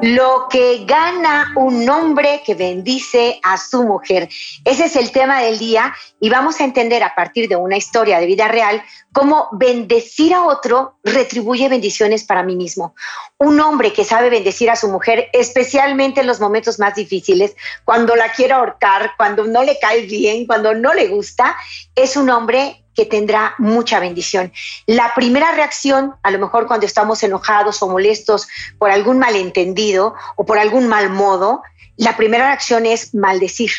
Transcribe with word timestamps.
Lo 0.00 0.46
que 0.48 0.84
gana 0.84 1.52
un 1.56 1.88
hombre 1.90 2.42
que 2.46 2.54
bendice 2.54 3.40
a 3.42 3.58
su 3.58 3.82
mujer. 3.82 4.28
Ese 4.64 4.84
es 4.84 4.94
el 4.94 5.10
tema 5.10 5.42
del 5.42 5.58
día 5.58 5.92
y 6.20 6.30
vamos 6.30 6.60
a 6.60 6.64
entender 6.64 7.02
a 7.02 7.16
partir 7.16 7.48
de 7.48 7.56
una 7.56 7.76
historia 7.76 8.20
de 8.20 8.26
vida 8.26 8.46
real 8.46 8.80
cómo 9.12 9.48
bendecir 9.52 10.34
a 10.34 10.44
otro 10.44 10.98
retribuye 11.02 11.68
bendiciones 11.68 12.22
para 12.22 12.44
mí 12.44 12.54
mismo. 12.54 12.94
Un 13.38 13.58
hombre 13.60 13.92
que 13.92 14.04
sabe 14.04 14.30
bendecir 14.30 14.70
a 14.70 14.76
su 14.76 14.86
mujer, 14.88 15.30
especialmente 15.32 16.20
en 16.20 16.28
los 16.28 16.38
momentos 16.38 16.78
más 16.78 16.94
difíciles, 16.94 17.56
cuando 17.84 18.14
la 18.14 18.30
quiere 18.30 18.52
ahorcar, 18.52 19.14
cuando 19.16 19.46
no 19.46 19.64
le 19.64 19.80
cae 19.80 20.02
bien, 20.02 20.46
cuando 20.46 20.74
no 20.74 20.94
le 20.94 21.08
gusta, 21.08 21.56
es 21.96 22.16
un 22.16 22.30
hombre 22.30 22.84
que 22.98 23.06
tendrá 23.06 23.54
mucha 23.58 24.00
bendición. 24.00 24.52
La 24.86 25.12
primera 25.14 25.52
reacción, 25.52 26.16
a 26.24 26.32
lo 26.32 26.40
mejor 26.40 26.66
cuando 26.66 26.84
estamos 26.84 27.22
enojados 27.22 27.80
o 27.80 27.88
molestos 27.88 28.48
por 28.76 28.90
algún 28.90 29.20
malentendido 29.20 30.16
o 30.34 30.44
por 30.44 30.58
algún 30.58 30.88
mal 30.88 31.08
modo, 31.10 31.62
la 31.96 32.16
primera 32.16 32.46
reacción 32.46 32.86
es 32.86 33.14
maldecir. 33.14 33.70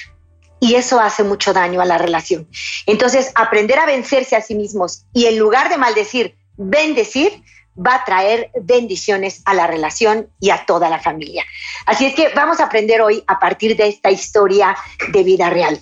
Y 0.61 0.75
eso 0.75 1.01
hace 1.01 1.25
mucho 1.25 1.51
daño 1.51 1.81
a 1.81 1.85
la 1.85 1.97
relación. 1.97 2.47
Entonces, 2.85 3.33
aprender 3.35 3.77
a 3.77 3.85
vencerse 3.85 4.37
a 4.37 4.41
sí 4.41 4.55
mismos 4.55 5.03
y 5.13 5.25
en 5.25 5.37
lugar 5.37 5.67
de 5.67 5.77
maldecir, 5.77 6.37
bendecir, 6.55 7.43
va 7.75 7.95
a 7.95 8.05
traer 8.05 8.51
bendiciones 8.61 9.41
a 9.43 9.53
la 9.53 9.67
relación 9.67 10.29
y 10.39 10.51
a 10.51 10.65
toda 10.65 10.89
la 10.89 10.99
familia. 10.99 11.43
Así 11.85 12.05
es 12.05 12.15
que 12.15 12.29
vamos 12.29 12.61
a 12.61 12.65
aprender 12.65 13.01
hoy 13.01 13.21
a 13.27 13.37
partir 13.37 13.75
de 13.75 13.89
esta 13.89 14.11
historia 14.11 14.77
de 15.11 15.23
vida 15.23 15.49
real. 15.49 15.77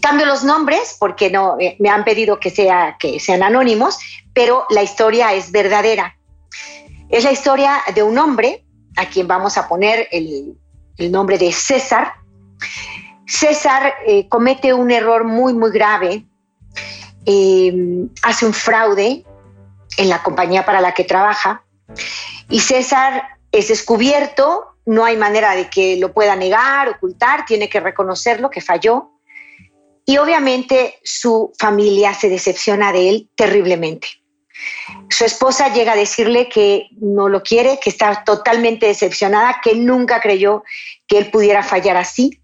Cambio 0.00 0.26
los 0.26 0.44
nombres 0.44 0.96
porque 0.98 1.30
no 1.30 1.56
eh, 1.58 1.76
me 1.78 1.90
han 1.90 2.04
pedido 2.04 2.38
que, 2.40 2.50
sea, 2.50 2.96
que 2.98 3.20
sean 3.20 3.42
anónimos, 3.42 3.98
pero 4.32 4.64
la 4.70 4.82
historia 4.82 5.34
es 5.34 5.52
verdadera. 5.52 6.16
Es 7.08 7.24
la 7.24 7.32
historia 7.32 7.80
de 7.94 8.02
un 8.02 8.18
hombre 8.18 8.64
a 8.96 9.06
quien 9.06 9.26
vamos 9.26 9.58
a 9.58 9.68
poner 9.68 10.08
el, 10.10 10.56
nombre 11.10 11.38
de 11.38 11.52
César. 11.52 12.14
César 13.26 13.94
eh, 14.06 14.28
comete 14.28 14.74
un 14.74 14.90
error 14.90 15.24
muy, 15.24 15.54
muy 15.54 15.70
grave. 15.70 16.26
Eh, 17.24 17.72
hace 18.22 18.46
un 18.46 18.52
fraude 18.52 19.24
en 19.96 20.08
la 20.08 20.22
compañía 20.22 20.64
para 20.64 20.80
la 20.80 20.92
que 20.92 21.04
trabaja 21.04 21.64
y 22.48 22.60
César 22.60 23.38
es 23.52 23.68
descubierto, 23.68 24.76
no 24.86 25.04
hay 25.04 25.16
manera 25.16 25.54
de 25.54 25.68
que 25.68 25.96
lo 25.96 26.12
pueda 26.12 26.36
negar, 26.36 26.88
ocultar, 26.88 27.44
tiene 27.44 27.68
que 27.68 27.80
reconocerlo, 27.80 28.50
que 28.50 28.60
falló 28.60 29.12
y 30.10 30.18
obviamente 30.18 30.98
su 31.04 31.52
familia 31.56 32.14
se 32.14 32.28
decepciona 32.28 32.92
de 32.92 33.08
él 33.08 33.30
terriblemente. 33.36 34.08
Su 35.08 35.24
esposa 35.24 35.72
llega 35.72 35.92
a 35.92 35.96
decirle 35.96 36.48
que 36.48 36.88
no 37.00 37.28
lo 37.28 37.44
quiere, 37.44 37.78
que 37.80 37.90
está 37.90 38.24
totalmente 38.24 38.86
decepcionada, 38.86 39.60
que 39.62 39.76
nunca 39.76 40.20
creyó 40.20 40.64
que 41.06 41.16
él 41.16 41.30
pudiera 41.30 41.62
fallar 41.62 41.96
así. 41.96 42.42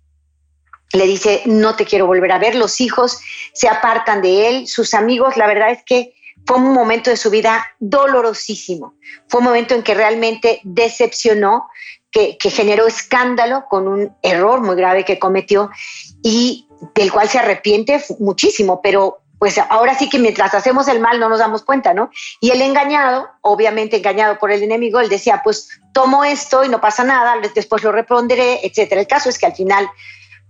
Le 0.92 1.08
dice, 1.08 1.42
no 1.46 1.74
te 1.74 1.86
quiero 1.86 2.06
volver 2.06 2.30
a 2.30 2.38
ver, 2.38 2.54
los 2.54 2.80
hijos 2.80 3.18
se 3.52 3.66
apartan 3.68 4.22
de 4.22 4.48
él, 4.48 4.68
sus 4.68 4.94
amigos, 4.94 5.36
la 5.36 5.48
verdad 5.48 5.72
es 5.72 5.82
que 5.84 6.14
fue 6.46 6.58
un 6.58 6.72
momento 6.72 7.10
de 7.10 7.16
su 7.16 7.30
vida 7.30 7.66
dolorosísimo. 7.80 8.94
Fue 9.28 9.40
un 9.40 9.46
momento 9.46 9.74
en 9.74 9.82
que 9.82 9.94
realmente 9.94 10.60
decepcionó, 10.62 11.66
que, 12.12 12.38
generó 12.48 12.86
escándalo 12.86 13.64
con 13.68 13.88
un 13.88 14.16
error 14.22 14.60
muy 14.60 14.76
grave 14.76 15.04
que 15.04 15.18
cometió 15.18 15.70
y 16.22 16.65
del 16.94 17.12
cual 17.12 17.28
se 17.28 17.38
arrepiente 17.38 18.02
muchísimo, 18.18 18.80
pero 18.82 19.20
pues 19.38 19.58
ahora 19.58 19.96
sí 19.98 20.08
que 20.08 20.18
mientras 20.18 20.54
hacemos 20.54 20.88
el 20.88 21.00
mal 21.00 21.20
no 21.20 21.28
nos 21.28 21.40
damos 21.40 21.62
cuenta, 21.62 21.92
¿no? 21.92 22.10
Y 22.40 22.50
el 22.50 22.62
engañado, 22.62 23.28
obviamente 23.42 23.98
engañado 23.98 24.38
por 24.38 24.50
el 24.50 24.62
enemigo, 24.62 24.98
él 25.00 25.08
decía, 25.08 25.42
pues 25.44 25.68
tomo 25.92 26.24
esto 26.24 26.64
y 26.64 26.68
no 26.68 26.80
pasa 26.80 27.04
nada, 27.04 27.34
después 27.54 27.82
lo 27.82 27.92
responderé, 27.92 28.60
etcétera. 28.66 29.00
El 29.00 29.06
caso 29.06 29.28
es 29.28 29.38
que 29.38 29.46
al 29.46 29.54
final 29.54 29.88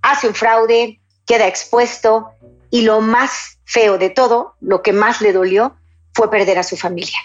hace 0.02 0.28
un 0.28 0.34
fraude, 0.34 1.00
queda 1.26 1.48
expuesto 1.48 2.30
y 2.70 2.82
lo 2.82 3.00
más 3.00 3.58
feo 3.64 3.98
de 3.98 4.10
todo, 4.10 4.54
lo 4.60 4.82
que 4.82 4.92
más 4.92 5.20
le 5.20 5.32
dolió, 5.32 5.76
fue 6.14 6.30
perder 6.30 6.58
a 6.58 6.62
su 6.62 6.76
familia. 6.76 7.18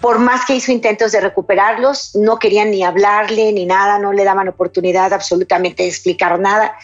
Por 0.00 0.18
más 0.18 0.44
que 0.44 0.54
hizo 0.54 0.72
intentos 0.72 1.12
de 1.12 1.20
recuperarlos, 1.20 2.14
no 2.14 2.38
querían 2.38 2.70
ni 2.70 2.84
hablarle 2.84 3.52
ni 3.52 3.66
nada, 3.66 3.98
no 3.98 4.12
le 4.12 4.24
daban 4.24 4.48
oportunidad 4.48 5.12
absolutamente 5.12 5.84
de 5.84 5.88
explicar 5.88 6.38
nada 6.38 6.76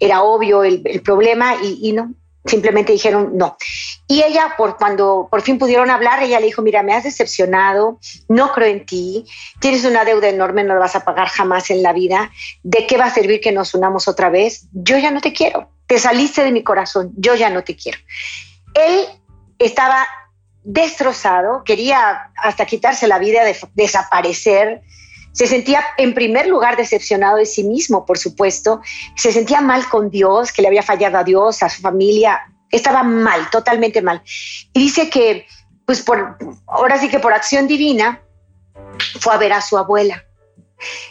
era 0.00 0.22
obvio 0.22 0.64
el, 0.64 0.82
problema 1.04 1.56
y, 1.62 1.92
no, 1.92 2.14
simplemente 2.44 2.92
dijeron 2.92 3.32
no. 3.34 3.56
Y 4.08 4.22
ella, 4.22 4.54
por 4.56 4.76
cuando 4.76 5.28
por 5.30 5.42
fin 5.42 5.58
pudieron 5.58 5.90
hablar, 5.90 6.22
ella 6.22 6.40
le 6.40 6.46
dijo, 6.46 6.62
mira, 6.62 6.82
me 6.82 6.94
has 6.94 7.04
decepcionado, 7.04 8.00
no 8.28 8.52
creo 8.52 8.68
en 8.68 8.86
ti, 8.86 9.26
tienes 9.60 9.84
una 9.84 10.04
deuda 10.04 10.28
enorme, 10.28 10.64
no 10.64 10.74
la 10.74 10.80
vas 10.80 10.96
a 10.96 11.04
pagar 11.04 11.28
jamás 11.28 11.70
en 11.70 11.82
la 11.82 11.92
vida, 11.92 12.32
¿de 12.62 12.86
qué 12.86 12.96
va 12.96 13.04
a 13.04 13.14
servir 13.14 13.40
que 13.40 13.52
nos 13.52 13.74
unamos 13.74 14.08
otra 14.08 14.30
vez? 14.30 14.66
Yo 14.72 14.98
ya 14.98 15.10
no 15.10 15.20
te 15.20 15.32
quiero, 15.32 15.70
te 15.86 15.98
saliste 15.98 16.42
de 16.42 16.50
mi 16.50 16.64
corazón, 16.64 17.12
yo 17.16 17.34
ya 17.34 17.50
no 17.50 17.62
te 17.62 17.76
quiero. 17.76 17.98
Él 18.74 19.06
estaba 19.58 20.06
destrozado, 20.62 21.62
quería 21.64 22.32
hasta 22.36 22.66
quitarse 22.66 23.06
la 23.06 23.18
vida, 23.18 23.44
de, 23.44 23.56
desaparecer, 23.74 24.82
se 25.32 25.46
sentía 25.46 25.82
en 25.96 26.14
primer 26.14 26.46
lugar 26.46 26.76
decepcionado 26.76 27.36
de 27.36 27.46
sí 27.46 27.64
mismo, 27.64 28.04
por 28.04 28.18
supuesto, 28.18 28.80
se 29.16 29.32
sentía 29.32 29.60
mal 29.60 29.88
con 29.88 30.10
Dios, 30.10 30.52
que 30.52 30.62
le 30.62 30.68
había 30.68 30.82
fallado 30.82 31.18
a 31.18 31.24
Dios, 31.24 31.62
a 31.62 31.68
su 31.68 31.80
familia, 31.82 32.40
estaba 32.70 33.02
mal, 33.02 33.48
totalmente 33.50 34.02
mal. 34.02 34.22
Y 34.72 34.80
dice 34.80 35.08
que, 35.10 35.46
pues 35.86 36.02
por, 36.02 36.36
ahora 36.66 36.98
sí 36.98 37.08
que 37.08 37.18
por 37.18 37.32
acción 37.32 37.66
divina, 37.66 38.22
fue 39.20 39.34
a 39.34 39.38
ver 39.38 39.52
a 39.52 39.60
su 39.60 39.78
abuela. 39.78 40.24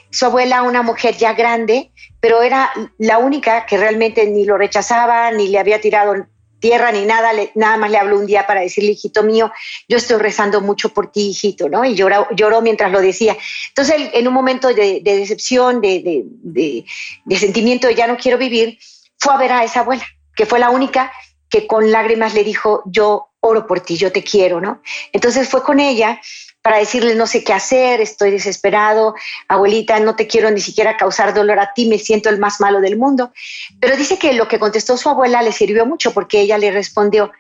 Su 0.10 0.26
abuela, 0.26 0.64
una 0.64 0.82
mujer 0.82 1.16
ya 1.16 1.34
grande, 1.34 1.92
pero 2.20 2.42
era 2.42 2.72
la 2.98 3.20
única 3.20 3.66
que 3.66 3.78
realmente 3.78 4.26
ni 4.28 4.46
lo 4.46 4.58
rechazaba, 4.58 5.32
ni 5.32 5.48
le 5.48 5.60
había 5.60 5.80
tirado 5.80 6.26
tierra 6.60 6.92
ni 6.92 7.06
nada, 7.06 7.32
nada 7.56 7.78
más 7.78 7.92
le 7.92 7.98
habló 7.98 8.20
un 8.20 8.26
día 8.26 8.46
para 8.46 8.62
decirle, 8.62 8.92
hijito 8.92 9.24
mío, 9.24 9.52
yo 9.88 9.98
estoy 9.98 10.18
rezando 10.18 10.62
mucho 10.62 10.90
por 10.90 11.12
ti, 11.12 11.30
hijito, 11.30 11.70
¿no? 11.70 11.86
Y 11.86 11.96
lloró, 11.96 12.28
lloró 12.36 12.62
mientras 12.62 12.92
lo 12.92 13.02
decía. 13.02 13.38
Entonces, 13.70 14.10
en 14.14 14.28
un 14.28 14.34
momento 14.34 14.74
de, 14.74 15.02
decepción, 15.04 15.82
de, 15.82 16.26
de, 16.26 17.38
sentimiento 17.38 17.88
de 17.88 17.96
ya 17.96 18.08
no 18.08 18.18
quiero 18.18 18.38
vivir, 18.38 18.78
fue 19.18 19.34
a 19.34 19.38
ver 19.38 19.52
a 19.52 19.64
esa 19.64 19.82
abuela, 19.82 20.06
que 20.36 20.46
fue 20.46 20.60
la 20.60 20.70
única 20.70 21.12
que 21.50 21.66
con 21.66 21.92
lágrimas 21.92 22.34
le 22.34 22.44
dijo, 22.44 22.84
yo 22.86 23.30
oro 23.42 23.66
por 23.66 23.80
ti, 23.80 23.98
yo 23.98 24.12
te 24.12 24.24
quiero, 24.24 24.62
¿no? 24.62 24.82
Entonces 25.12 25.48
fue 25.50 25.64
con 25.64 25.80
ella 25.80 26.22
para 26.62 26.78
decirle 26.78 27.16
no 27.16 27.26
sé 27.26 27.44
qué 27.44 27.54
hacer, 27.54 28.02
estoy 28.02 28.32
desesperado, 28.32 29.16
abuelita, 29.48 30.00
no 30.00 30.16
te 30.16 30.28
quiero 30.28 30.52
ni 30.52 30.62
siquiera 30.62 30.98
causar 30.98 31.34
dolor 31.34 31.60
a 31.60 31.74
ti, 31.74 31.88
me 31.88 31.98
siento 31.98 32.30
el 32.30 32.40
más 32.40 32.60
malo 32.60 32.82
del 32.82 32.98
mundo. 32.98 33.32
Pero 33.80 33.96
dice 33.96 34.20
que 34.20 34.34
lo 34.34 34.48
que 34.48 34.60
contestó 34.60 34.98
su 34.98 35.10
abuela 35.10 35.42
le 35.42 35.52
sirvió 35.52 35.86
mucho 35.86 36.14
porque 36.14 36.42
ella 36.42 36.58
le 36.58 36.72
respondió, 36.72 37.32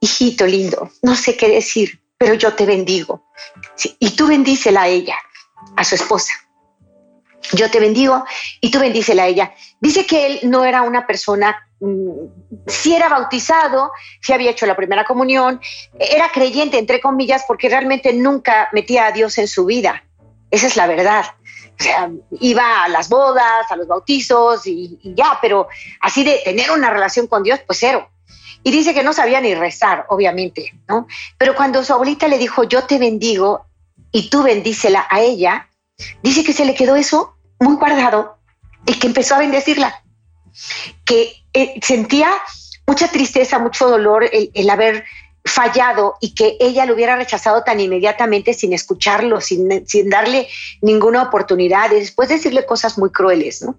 hijito 0.00 0.46
lindo, 0.46 0.90
no 1.02 1.16
sé 1.16 1.36
qué 1.36 1.48
decir, 1.48 2.00
pero 2.16 2.34
yo 2.34 2.54
te 2.54 2.66
bendigo. 2.66 3.24
y 3.98 4.10
tú 4.10 4.26
bendícela 4.26 4.82
a 4.82 4.88
ella, 4.88 5.16
a 5.76 5.84
su 5.84 5.94
esposa. 5.94 6.32
Yo 7.52 7.70
te 7.70 7.80
bendigo 7.80 8.24
y 8.60 8.70
tú 8.70 8.78
bendícela 8.78 9.24
a 9.24 9.26
ella. 9.26 9.54
Dice 9.80 10.06
que 10.06 10.26
él 10.26 10.40
no 10.42 10.64
era 10.64 10.82
una 10.82 11.06
persona 11.06 11.67
si 12.66 12.94
era 12.94 13.08
bautizado, 13.08 13.92
si 14.20 14.32
había 14.32 14.50
hecho 14.50 14.66
la 14.66 14.76
primera 14.76 15.04
comunión, 15.04 15.60
era 15.98 16.28
creyente, 16.32 16.78
entre 16.78 17.00
comillas, 17.00 17.44
porque 17.46 17.68
realmente 17.68 18.12
nunca 18.12 18.68
metía 18.72 19.06
a 19.06 19.12
Dios 19.12 19.38
en 19.38 19.48
su 19.48 19.64
vida. 19.64 20.02
Esa 20.50 20.66
es 20.66 20.76
la 20.76 20.86
verdad. 20.86 21.24
O 21.78 21.82
sea, 21.82 22.10
iba 22.40 22.84
a 22.84 22.88
las 22.88 23.08
bodas, 23.08 23.70
a 23.70 23.76
los 23.76 23.86
bautizos 23.86 24.66
y, 24.66 24.98
ya, 25.02 25.38
pero 25.40 25.68
así 26.00 26.24
de 26.24 26.40
tener 26.44 26.70
una 26.72 26.90
relación 26.90 27.28
con 27.28 27.42
Dios, 27.42 27.60
pues 27.66 27.78
cero. 27.78 28.08
Y 28.64 28.72
dice 28.72 28.92
que 28.92 29.04
no 29.04 29.12
sabía 29.12 29.40
ni 29.40 29.54
rezar, 29.54 30.06
obviamente, 30.08 30.74
¿no? 30.88 31.06
Pero 31.36 31.54
cuando 31.54 31.84
su 31.84 31.92
abuelita 31.92 32.26
le 32.26 32.38
dijo, 32.38 32.64
yo 32.64 32.84
te 32.84 32.98
bendigo 32.98 33.66
y 34.10 34.28
tú 34.30 34.42
bendícela 34.42 35.06
a 35.08 35.20
ella, 35.20 35.68
dice 36.22 36.42
que 36.42 36.52
se 36.52 36.64
le 36.64 36.74
quedó 36.74 36.96
eso 36.96 37.36
muy 37.60 37.76
guardado 37.76 38.38
y 38.84 38.98
que 38.98 39.06
empezó 39.06 39.36
a 39.36 39.38
bendecirla. 39.38 40.02
Que 41.04 41.32
eh, 41.52 41.74
sentía 41.82 42.30
mucha 42.86 43.08
tristeza, 43.08 43.58
mucho 43.58 43.88
dolor 43.88 44.28
el, 44.32 44.70
haber 44.70 45.04
fallado 45.44 46.16
y 46.20 46.34
que 46.34 46.56
ella 46.60 46.86
lo 46.86 46.94
hubiera 46.94 47.16
rechazado 47.16 47.62
tan 47.62 47.80
inmediatamente 47.80 48.54
sin 48.54 48.72
escucharlo, 48.72 49.40
sin, 49.40 49.86
sin 49.86 50.10
darle 50.10 50.48
ninguna 50.82 51.22
oportunidad, 51.22 51.90
y 51.92 52.00
después 52.00 52.28
decirle 52.28 52.66
cosas 52.66 52.98
muy 52.98 53.10
crueles, 53.10 53.62
¿no? 53.62 53.78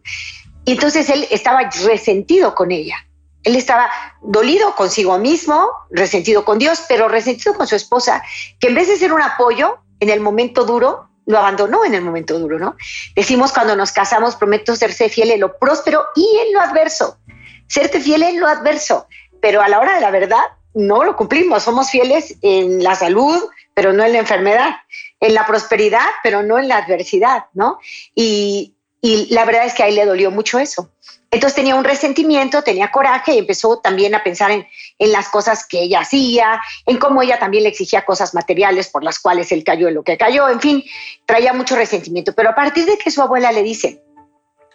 Y 0.66 0.74
entonces 0.74 1.10
él 1.10 1.27
estaba 1.31 1.69
resentido 1.83 2.54
con 2.54 2.71
ella. 2.71 2.95
Él 3.44 3.56
estaba 3.56 3.89
dolido 4.21 4.75
consigo 4.75 5.18
mismo, 5.18 5.69
resentido 5.89 6.44
con 6.45 6.60
Dios, 6.60 6.83
pero 6.88 7.07
resentido 7.07 7.56
con 7.56 7.68
su 7.68 7.75
esposa, 7.75 8.21
que 8.60 8.68
en 8.68 8.75
vez 8.75 8.88
de 8.88 8.98
ser 8.98 9.13
un 9.13 9.21
apoyo 9.21 9.80
en 10.00 10.10
el 10.10 10.19
momento 10.19 10.66
duro, 10.66 11.08
lo 11.29 11.37
abandonó 11.37 11.85
en 11.85 11.93
el 11.93 12.01
momento 12.01 12.39
duro, 12.39 12.57
¿no? 12.57 12.75
Decimos 13.15 13.51
cuando 13.51 13.75
nos 13.75 13.91
casamos, 13.91 14.35
prometo 14.35 14.75
serse 14.75 15.09
fiel 15.09 15.29
en 15.29 15.41
lo 15.41 15.59
próspero 15.59 16.03
y 16.15 16.27
en 16.47 16.53
lo 16.55 16.59
adverso. 16.59 17.19
Serte 17.67 18.01
fiel 18.01 18.23
en 18.23 18.39
lo 18.39 18.47
adverso, 18.47 19.07
pero 19.39 19.61
a 19.61 19.69
la 19.69 19.79
hora 19.79 19.93
de 19.93 20.01
la 20.01 20.09
verdad 20.09 20.41
no 20.73 21.03
lo 21.03 21.15
cumplimos. 21.15 21.61
Somos 21.61 21.91
fieles 21.91 22.35
en 22.41 22.83
la 22.83 22.95
salud, 22.95 23.37
pero 23.75 23.93
no 23.93 24.03
en 24.03 24.13
la 24.13 24.19
enfermedad, 24.19 24.71
en 25.19 25.35
la 25.35 25.45
prosperidad, 25.45 26.07
pero 26.23 26.41
no 26.41 26.57
en 26.57 26.67
la 26.67 26.77
adversidad, 26.77 27.45
¿no? 27.53 27.77
Y, 28.15 28.73
y 28.99 29.31
la 29.31 29.45
verdad 29.45 29.67
es 29.67 29.75
que 29.75 29.83
a 29.83 29.87
él 29.87 29.95
le 29.95 30.07
dolió 30.07 30.31
mucho 30.31 30.57
eso. 30.57 30.89
Entonces 31.31 31.55
tenía 31.55 31.75
un 31.75 31.83
resentimiento, 31.83 32.63
tenía 32.63 32.89
coraje 32.89 33.35
y 33.35 33.37
empezó 33.37 33.79
también 33.79 34.15
a 34.15 34.23
pensar 34.23 34.49
en, 34.49 34.67
en, 34.97 35.11
las 35.11 35.29
cosas 35.29 35.67
que 35.67 35.81
ella 35.83 35.99
hacía, 35.99 36.59
en 36.87 36.97
cómo 36.97 37.21
ella 37.21 37.37
también 37.37 37.63
le 37.63 37.69
exigía 37.69 38.03
cosas 38.03 38.33
materiales 38.33 38.87
por 38.87 39.03
las 39.03 39.19
cuales 39.19 39.51
él 39.51 39.63
cayó 39.63 39.87
en 39.87 39.93
lo 39.93 40.03
que 40.03 40.17
cayó, 40.17 40.49
en 40.49 40.59
fin, 40.59 40.83
traía 41.25 41.53
mucho 41.53 41.75
resentimiento. 41.75 42.33
Pero 42.33 42.49
a 42.49 42.55
partir 42.55 42.85
de 42.85 42.97
que 42.97 43.11
su 43.11 43.21
abuela 43.21 43.51
le 43.51 43.61
dice, 43.61 44.01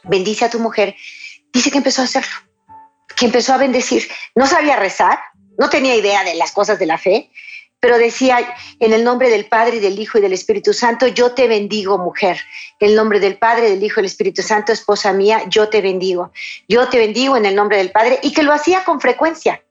bendice 0.05 0.45
a 0.45 0.51
tu 0.51 0.61
mujer, 0.61 0.95
dice 1.53 1.71
que 1.71 1.79
empezó 1.79 2.03
a 2.03 2.05
hacerlo, 2.05 2.35
que 3.17 3.27
empezó 3.27 3.53
a 3.55 3.59
bendecir. 3.59 4.09
No 4.37 4.47
sabía 4.47 4.77
rezar, 4.77 5.19
no 5.59 5.69
tenía 5.69 5.97
idea 5.97 6.23
de 6.23 6.35
las 6.35 6.53
cosas 6.53 6.79
de 6.79 6.87
la 6.87 6.99
fe, 6.99 7.31
pero 7.85 7.99
decía, 7.99 8.39
en 8.81 8.95
el 8.95 9.05
nombre 9.05 9.29
del 9.29 9.45
Padre, 9.45 9.77
y 9.77 9.79
del 9.79 9.99
Hijo 9.99 10.17
y 10.17 10.23
del 10.23 10.33
Espíritu 10.33 10.73
Santo, 10.73 11.07
yo 11.07 11.33
te 11.33 11.47
bendigo, 11.47 11.99
mujer. 11.99 12.41
En 12.81 12.89
el 12.89 12.97
nombre 12.97 13.21
del 13.21 13.37
Padre, 13.37 13.69
del 13.69 13.85
Hijo 13.85 14.01
y 14.01 14.05
del 14.05 14.11
Espíritu 14.11 14.41
Santo, 14.41 14.73
esposa 14.73 15.13
mía, 15.13 15.43
yo 15.51 15.69
te 15.69 15.83
bendigo. 15.83 16.33
Yo 16.67 16.89
te 16.89 16.97
bendigo 16.97 17.37
en 17.37 17.45
el 17.45 17.55
nombre 17.55 17.77
del 17.77 17.91
Padre 17.91 18.21
y 18.23 18.33
que 18.33 18.43
lo 18.43 18.55
hacía 18.55 18.85
con 18.85 19.03
frecuencia. 19.03 19.63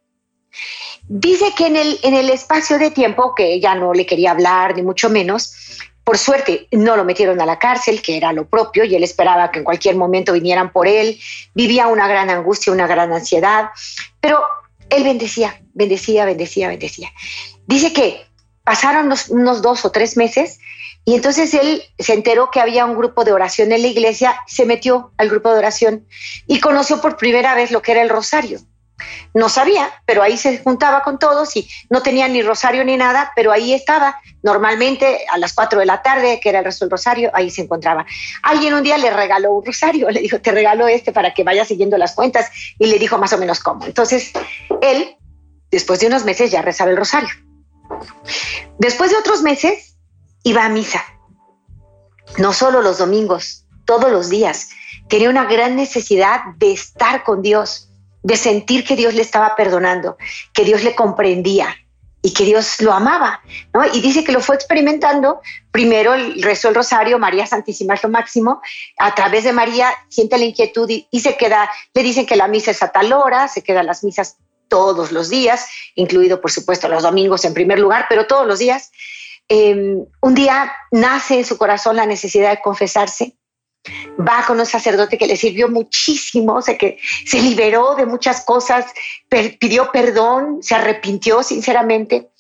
Dice 1.07 1.55
que 1.57 1.65
en 1.65 1.75
el, 1.75 1.99
en 2.03 2.13
el 2.13 2.29
espacio 2.29 2.77
de 2.77 2.91
tiempo, 2.91 3.33
que 3.33 3.51
ella 3.51 3.73
no 3.73 3.95
le 3.95 4.05
quería 4.05 4.29
hablar, 4.29 4.75
ni 4.75 4.83
mucho 4.83 5.09
menos, 5.09 5.79
por 6.03 6.19
suerte 6.19 6.67
no 6.71 6.95
lo 6.95 7.05
metieron 7.05 7.41
a 7.41 7.47
la 7.47 7.57
cárcel, 7.57 8.03
que 8.03 8.15
era 8.15 8.31
lo 8.31 8.45
propio, 8.45 8.83
y 8.83 8.93
él 8.93 9.03
esperaba 9.03 9.49
que 9.49 9.57
en 9.57 9.65
cualquier 9.65 9.95
momento 9.95 10.33
vinieran 10.33 10.71
por 10.71 10.87
él. 10.87 11.19
Vivía 11.55 11.87
una 11.87 12.07
gran 12.07 12.29
angustia, 12.29 12.71
una 12.73 12.85
gran 12.85 13.11
ansiedad, 13.11 13.71
pero 14.21 14.39
él 14.91 15.03
bendecía, 15.03 15.59
bendecía, 15.73 16.25
bendecía, 16.25 16.67
bendecía. 16.67 17.11
Dice 17.67 17.93
que 17.93 18.25
pasaron 18.63 19.13
unos, 19.29 19.61
dos 19.61 19.85
o 19.85 19.91
tres 19.91 20.17
meses 20.17 20.59
y 21.05 21.15
entonces 21.15 21.53
él 21.53 21.83
se 21.99 22.13
enteró 22.13 22.49
que 22.49 22.61
había 22.61 22.85
un 22.85 22.95
grupo 22.95 23.25
de 23.25 23.33
oración 23.33 23.71
en 23.71 23.81
la 23.81 23.87
iglesia, 23.87 24.39
se 24.47 24.65
metió 24.65 25.11
al 25.17 25.29
grupo 25.29 25.51
de 25.51 25.59
oración 25.59 26.07
y 26.47 26.59
conoció 26.59 27.01
por 27.01 27.17
primera 27.17 27.55
vez 27.55 27.71
lo 27.71 27.81
que 27.81 27.91
era 27.91 28.01
el 28.01 28.09
rosario. 28.09 28.59
No 29.33 29.49
sabía, 29.49 29.91
pero 30.05 30.21
ahí 30.21 30.37
se 30.37 30.59
juntaba 30.59 31.01
con 31.01 31.17
todos 31.19 31.57
y 31.57 31.67
no 31.89 32.01
tenía 32.01 32.27
ni 32.27 32.41
rosario 32.41 32.85
ni 32.85 32.95
nada, 32.95 33.33
pero 33.35 33.51
ahí 33.51 33.73
estaba. 33.73 34.21
Normalmente 34.43 35.25
a 35.29 35.37
las 35.37 35.53
cuatro 35.53 35.79
de 35.79 35.85
la 35.85 36.01
tarde, 36.01 36.39
que 36.39 36.49
era 36.49 36.59
el 36.59 36.65
resto 36.65 36.85
del 36.85 36.91
rosario, 36.91 37.31
ahí 37.33 37.49
se 37.49 37.63
encontraba. 37.63 38.05
Alguien 38.43 38.73
un 38.73 38.83
día 38.83 38.97
le 38.97 39.09
regaló 39.09 39.53
un 39.53 39.65
rosario, 39.65 40.09
le 40.09 40.21
dijo, 40.21 40.39
te 40.39 40.51
regalo 40.51 40.87
este 40.87 41.11
para 41.11 41.33
que 41.33 41.43
vaya 41.43 41.65
siguiendo 41.65 41.97
las 41.97 42.13
cuentas 42.13 42.49
y 42.77 42.85
le 42.85 42.99
dijo 42.99 43.17
más 43.17 43.33
o 43.33 43.37
menos 43.37 43.59
cómo. 43.59 43.85
Entonces 43.85 44.31
él, 44.81 45.17
después 45.71 45.99
de 45.99 46.07
unos 46.07 46.23
meses, 46.23 46.51
ya 46.51 46.61
rezaba 46.61 46.91
el 46.91 46.97
rosario. 46.97 47.29
Después 48.77 49.11
de 49.11 49.17
otros 49.17 49.41
meses, 49.41 49.95
iba 50.43 50.65
a 50.65 50.69
misa. 50.69 51.03
No 52.37 52.53
solo 52.53 52.81
los 52.81 52.97
domingos, 52.97 53.65
todos 53.85 54.11
los 54.11 54.29
días. 54.29 54.69
Tenía 55.07 55.29
una 55.29 55.45
gran 55.45 55.75
necesidad 55.75 56.41
de 56.57 56.71
estar 56.71 57.23
con 57.23 57.41
Dios, 57.41 57.89
de 58.23 58.37
sentir 58.37 58.83
que 58.83 58.95
Dios 58.95 59.13
le 59.13 59.21
estaba 59.21 59.55
perdonando, 59.55 60.17
que 60.53 60.63
Dios 60.63 60.83
le 60.83 60.95
comprendía 60.95 61.75
y 62.21 62.33
que 62.33 62.45
Dios 62.45 62.81
lo 62.81 62.93
amaba. 62.93 63.41
Y 63.93 64.01
dice 64.01 64.23
que 64.23 64.31
lo 64.31 64.39
fue 64.39 64.55
experimentando. 64.55 65.41
Primero 65.71 66.13
el 66.13 66.41
rezo 66.41 66.69
del 66.69 66.75
rosario, 66.75 67.19
María 67.19 67.45
Santísima 67.45 67.95
es 67.95 68.03
lo 68.03 68.09
máximo. 68.09 68.61
A 68.97 69.13
través 69.13 69.43
de 69.43 69.51
María 69.51 69.91
siente 70.09 70.37
la 70.37 70.45
inquietud 70.45 70.89
y, 70.89 71.07
y 71.11 71.19
se 71.19 71.35
queda, 71.35 71.69
le 71.93 72.01
dicen 72.01 72.25
que 72.25 72.37
la 72.37 72.47
misa 72.47 72.71
es 72.71 72.81
a 72.81 72.91
tal 72.91 73.11
hora, 73.11 73.49
se 73.49 73.61
quedan 73.61 73.85
las 73.85 74.03
misas 74.03 74.37
todos 74.73 75.11
los 75.11 75.29
días, 75.29 75.67
incluido 75.93 76.41
por 76.41 76.49
supuesto 76.49 76.87
los 76.87 77.03
domingos 77.03 77.45
en 77.45 77.53
primer 77.53 77.77
lugar, 77.77 78.07
pero 78.09 78.25
todos 78.25 78.47
los 78.47 78.57
días. 78.57 78.89
Em, 79.47 80.03
un 80.19 80.33
día 80.33 80.73
nace 80.89 81.37
en 81.37 81.45
su 81.45 81.59
corazón 81.59 81.95
la 81.95 82.07
necesidad 82.07 82.49
de 82.49 82.59
confesarse, 82.59 83.37
va 84.19 84.43
con 84.47 84.59
un 84.59 84.65
sacerdote 84.65 85.19
que 85.19 85.27
le 85.27 85.37
sirvió 85.37 85.69
muchísimo, 85.69 86.55
o 86.55 86.61
sea, 86.63 86.75
que 86.75 86.97
se 87.23 87.39
liberó 87.39 87.93
de 87.93 88.07
muchas 88.07 88.43
cosas, 88.45 88.85
pidió 89.59 89.91
perdón, 89.91 90.63
se 90.63 90.73
arrepintió 90.73 91.43
sinceramente. 91.43 92.31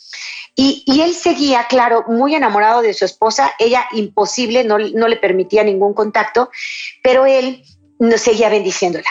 Y, 0.55 0.83
y, 0.87 1.01
él 1.01 1.13
seguía, 1.13 1.67
claro, 1.67 2.05
muy 2.07 2.33
enamorado 2.33 2.81
de 2.81 2.95
su 2.95 3.05
esposa, 3.05 3.53
ella 3.59 3.85
imposible, 3.91 4.63
no, 4.63 4.79
no 4.79 5.07
le 5.07 5.17
permitía 5.17 5.63
ningún 5.63 5.93
contacto, 5.93 6.49
pero 7.03 7.27
él 7.27 7.63
no 7.99 8.17
seguía 8.17 8.49
bendiciéndola. 8.49 9.09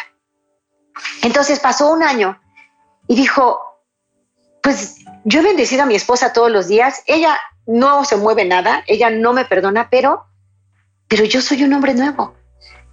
Entonces 1.23 1.61
pasó 1.61 1.93
un 1.93 2.03
año 2.03 2.42
y 3.09 3.15
dijo, 3.15 3.61
pues 4.63 4.97
yo 5.25 5.41
he 5.41 5.45
bendecido 5.45 5.83
a 5.83 5.87
mi 5.87 5.95
esposa 5.95 6.33
todos 6.33 6.51
los 6.51 6.69
días, 6.69 7.03
ella 7.07 7.39
no 7.67 8.05
se 8.05 8.17
mueve 8.17 8.45
nada, 8.45 8.85
ella 8.87 9.11
no 9.11 9.33
me 9.33 9.45
perdona, 9.45 9.89
pero, 9.91 10.25
pero 11.09 11.25
yo 11.25 11.41
soy 11.41 11.63
un 11.65 11.73
hombre 11.73 11.95
nuevo, 11.95 12.35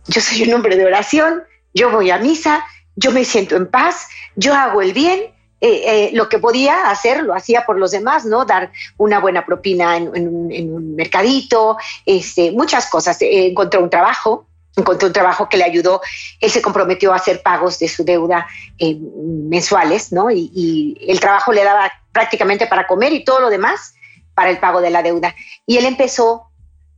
yo 0.07 0.21
soy 0.21 0.43
un 0.43 0.53
hombre 0.53 0.75
de 0.75 0.85
oración, 0.85 1.43
yo 1.73 1.91
voy 1.91 2.11
a 2.11 2.17
misa, 2.17 2.65
yo 2.95 3.11
me 3.11 3.25
siento 3.25 3.55
en 3.55 3.67
paz, 3.67 4.07
yo 4.35 4.53
hago 4.53 4.81
el 4.81 4.93
bien, 4.93 5.33
eh, 5.61 5.81
eh, 5.85 6.09
lo 6.13 6.29
que 6.29 6.39
podía 6.39 6.89
hacer 6.89 7.23
lo 7.23 7.35
hacía 7.35 7.65
por 7.65 7.77
los 7.77 7.91
demás, 7.91 8.23
¿no? 8.23 8.45
Dar 8.45 8.71
una 8.97 9.19
buena 9.19 9.45
propina 9.45 9.97
en, 9.97 10.07
un, 10.07 10.95
mercadito, 10.95 11.77
este, 12.05 12.51
muchas 12.51 12.89
cosas. 12.89 13.21
Eh, 13.21 13.47
encontró 13.47 13.81
un 13.81 13.89
trabajo, 13.89 14.47
encontró 14.79 15.07
un 15.07 15.13
trabajo 15.13 15.49
que 15.49 15.57
le 15.57 15.63
ayudó, 15.63 16.01
él 16.39 16.49
se 16.49 16.61
comprometió 16.61 17.13
a 17.13 17.17
hacer 17.17 17.41
pagos 17.41 17.79
de 17.79 17.87
su 17.87 18.03
deuda 18.03 18.47
eh, 18.77 18.97
mensuales, 18.97 20.11
¿no? 20.11 20.29
Y, 20.31 20.97
el 21.07 21.19
trabajo 21.19 21.51
le 21.51 21.63
daba 21.63 21.91
prácticamente 22.11 22.67
para 22.67 22.87
comer 22.87 23.13
y 23.13 23.23
todo 23.23 23.39
lo 23.39 23.49
demás 23.49 23.93
para 24.33 24.49
el 24.49 24.59
pago 24.59 24.81
de 24.81 24.89
la 24.89 25.03
deuda. 25.03 25.35
Y 25.65 25.77
él 25.77 25.85
empezó 25.85 26.51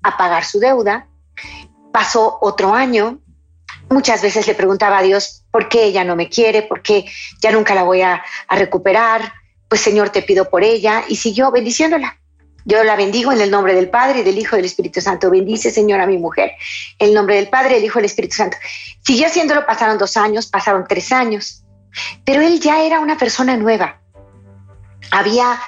a 0.03 0.17
pagar 0.17 0.45
su 0.45 0.59
deuda, 0.59 1.07
pasó 1.91 2.37
otro 2.41 2.73
año, 2.73 3.19
muchas 3.89 4.21
veces 4.21 4.47
le 4.47 4.55
preguntaba 4.55 4.99
a 4.99 5.03
Dios, 5.03 5.43
¿por 5.51 5.69
qué 5.69 5.85
ella 5.85 6.03
no 6.03 6.15
me 6.15 6.29
quiere? 6.29 6.63
¿Por 6.63 6.81
qué 6.81 7.05
ya 7.41 7.51
nunca 7.51 7.75
la 7.75 7.83
voy 7.83 8.01
a, 8.01 8.23
a 8.47 8.55
recuperar? 8.55 9.33
Pues 9.67 9.81
Señor, 9.81 10.09
te 10.09 10.21
pido 10.21 10.49
por 10.49 10.63
ella 10.63 11.03
y 11.07 11.15
siguió 11.15 11.51
bendiciéndola. 11.51 12.20
Yo 12.65 12.83
la 12.83 12.95
bendigo 12.95 13.31
en 13.31 13.41
el 13.41 13.49
nombre 13.49 13.73
del 13.73 13.89
Padre, 13.89 14.19
y 14.19 14.23
del 14.23 14.37
Hijo 14.37 14.55
y 14.55 14.59
del 14.59 14.65
Espíritu 14.65 15.01
Santo. 15.01 15.29
Bendice, 15.29 15.71
Señor, 15.71 15.99
a 15.99 16.05
mi 16.05 16.17
mujer. 16.17 16.51
En 16.99 17.09
el 17.09 17.13
nombre 17.13 17.35
del 17.35 17.49
Padre, 17.49 17.75
del 17.75 17.83
Hijo 17.83 17.99
y 17.99 18.01
del 18.01 18.09
Espíritu 18.09 18.35
Santo. 18.35 18.57
Siguió 19.03 19.27
haciéndolo, 19.27 19.65
pasaron 19.65 19.97
dos 19.97 20.17
años, 20.17 20.47
pasaron 20.47 20.85
tres 20.87 21.11
años. 21.11 21.63
Pero 22.23 22.41
él 22.41 22.59
ya 22.59 22.83
era 22.83 22.99
una 22.99 23.17
persona 23.17 23.57
nueva. 23.57 24.01
Había 25.11 25.59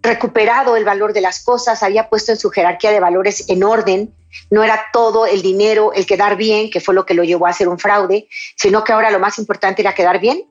recuperado 0.00 0.76
el 0.76 0.84
valor 0.84 1.12
de 1.12 1.20
las 1.20 1.42
cosas, 1.42 1.82
había 1.82 2.08
puesto 2.08 2.32
en 2.32 2.38
su 2.38 2.50
jerarquía 2.50 2.92
de 2.92 3.00
valores 3.00 3.48
en 3.48 3.64
orden. 3.64 4.14
No 4.50 4.62
era 4.62 4.86
todo 4.92 5.26
el 5.26 5.42
dinero, 5.42 5.92
el 5.92 6.06
quedar 6.06 6.36
bien, 6.36 6.70
que 6.70 6.80
fue 6.80 6.94
lo 6.94 7.04
que 7.04 7.14
lo 7.14 7.24
llevó 7.24 7.46
a 7.46 7.50
hacer 7.50 7.68
un 7.68 7.78
fraude, 7.78 8.28
sino 8.56 8.84
que 8.84 8.92
ahora 8.92 9.10
lo 9.10 9.18
más 9.18 9.38
importante 9.38 9.82
era 9.82 9.94
quedar 9.94 10.20
bien 10.20 10.44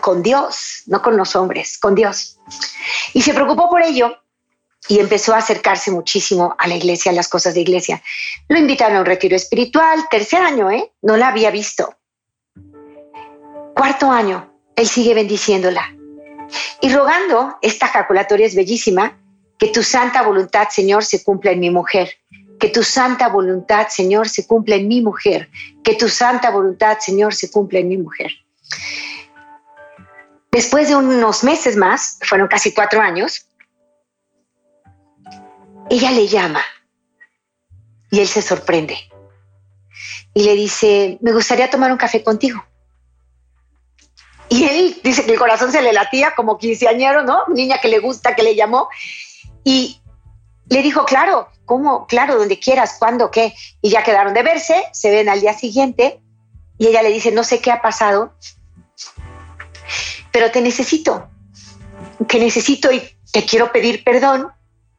con 0.00 0.22
Dios, 0.22 0.82
no 0.86 1.02
con 1.02 1.16
los 1.16 1.34
hombres, 1.34 1.78
con 1.78 1.94
Dios. 1.94 2.38
Y 3.12 3.22
se 3.22 3.34
preocupó 3.34 3.68
por 3.68 3.82
ello 3.82 4.16
y 4.88 4.98
empezó 4.98 5.34
a 5.34 5.38
acercarse 5.38 5.90
muchísimo 5.90 6.54
a 6.58 6.66
la 6.66 6.76
iglesia, 6.76 7.12
a 7.12 7.14
las 7.14 7.28
cosas 7.28 7.54
de 7.54 7.60
iglesia. 7.60 8.02
Lo 8.48 8.58
invitaron 8.58 8.96
a 8.96 9.00
un 9.00 9.06
retiro 9.06 9.36
espiritual, 9.36 10.06
tercer 10.10 10.42
año, 10.42 10.70
¿eh? 10.70 10.92
No 11.02 11.16
la 11.16 11.28
había 11.28 11.50
visto. 11.50 11.94
Cuarto 13.74 14.10
año, 14.10 14.52
él 14.76 14.88
sigue 14.88 15.14
bendiciéndola 15.14 15.96
y 16.80 16.92
rogando, 16.92 17.58
esta 17.62 17.90
calculatoria 17.90 18.46
es 18.46 18.54
bellísima, 18.54 19.18
que 19.58 19.68
tu 19.68 19.82
santa 19.82 20.22
voluntad, 20.22 20.68
Señor, 20.68 21.04
se 21.04 21.22
cumpla 21.22 21.52
en 21.52 21.60
mi 21.60 21.70
mujer. 21.70 22.16
Que 22.58 22.68
tu 22.68 22.82
santa 22.82 23.28
voluntad, 23.28 23.88
Señor, 23.88 24.28
se 24.28 24.46
cumpla 24.46 24.76
en 24.76 24.88
mi 24.88 25.00
mujer. 25.00 25.48
Que 25.84 25.94
tu 25.94 26.08
santa 26.08 26.50
voluntad, 26.50 26.98
Señor, 26.98 27.34
se 27.34 27.50
cumpla 27.50 27.78
en 27.78 27.88
mi 27.88 27.98
mujer. 27.98 28.32
Después 30.50 30.88
de 30.88 30.96
unos 30.96 31.44
meses 31.44 31.76
más, 31.76 32.18
fueron 32.22 32.48
casi 32.48 32.72
cuatro 32.72 33.00
años, 33.00 33.46
ella 35.90 36.10
le 36.10 36.26
llama 36.26 36.62
y 38.10 38.20
él 38.20 38.28
se 38.28 38.42
sorprende 38.42 38.96
y 40.34 40.44
le 40.44 40.54
dice, 40.54 41.18
me 41.20 41.32
gustaría 41.32 41.70
tomar 41.70 41.92
un 41.92 41.98
café 41.98 42.22
contigo. 42.22 42.64
Y 44.48 44.64
él 44.64 45.00
dice 45.02 45.24
que 45.24 45.32
el 45.32 45.38
corazón 45.38 45.72
se 45.72 45.82
le 45.82 45.92
latía 45.92 46.34
como 46.34 46.58
quinceañero, 46.58 47.22
¿no? 47.22 47.42
Niña 47.48 47.80
que 47.80 47.88
le 47.88 48.00
gusta, 48.00 48.34
que 48.34 48.42
le 48.42 48.54
llamó. 48.54 48.88
Y 49.64 50.00
le 50.68 50.82
dijo, 50.82 51.04
claro, 51.04 51.48
¿cómo? 51.64 52.06
Claro, 52.06 52.36
donde 52.36 52.58
quieras, 52.58 52.96
cuándo, 52.98 53.30
qué. 53.30 53.54
Y 53.80 53.90
ya 53.90 54.02
quedaron 54.02 54.34
de 54.34 54.42
verse, 54.42 54.84
se 54.92 55.10
ven 55.10 55.28
al 55.28 55.40
día 55.40 55.54
siguiente 55.54 56.20
y 56.78 56.88
ella 56.88 57.02
le 57.02 57.10
dice, 57.10 57.30
no 57.30 57.44
sé 57.44 57.60
qué 57.60 57.70
ha 57.70 57.80
pasado, 57.80 58.34
pero 60.32 60.50
te 60.50 60.60
necesito, 60.60 61.28
que 62.28 62.38
necesito 62.38 62.90
y 62.90 63.02
te 63.32 63.44
quiero 63.44 63.70
pedir 63.70 64.02
perdón 64.02 64.52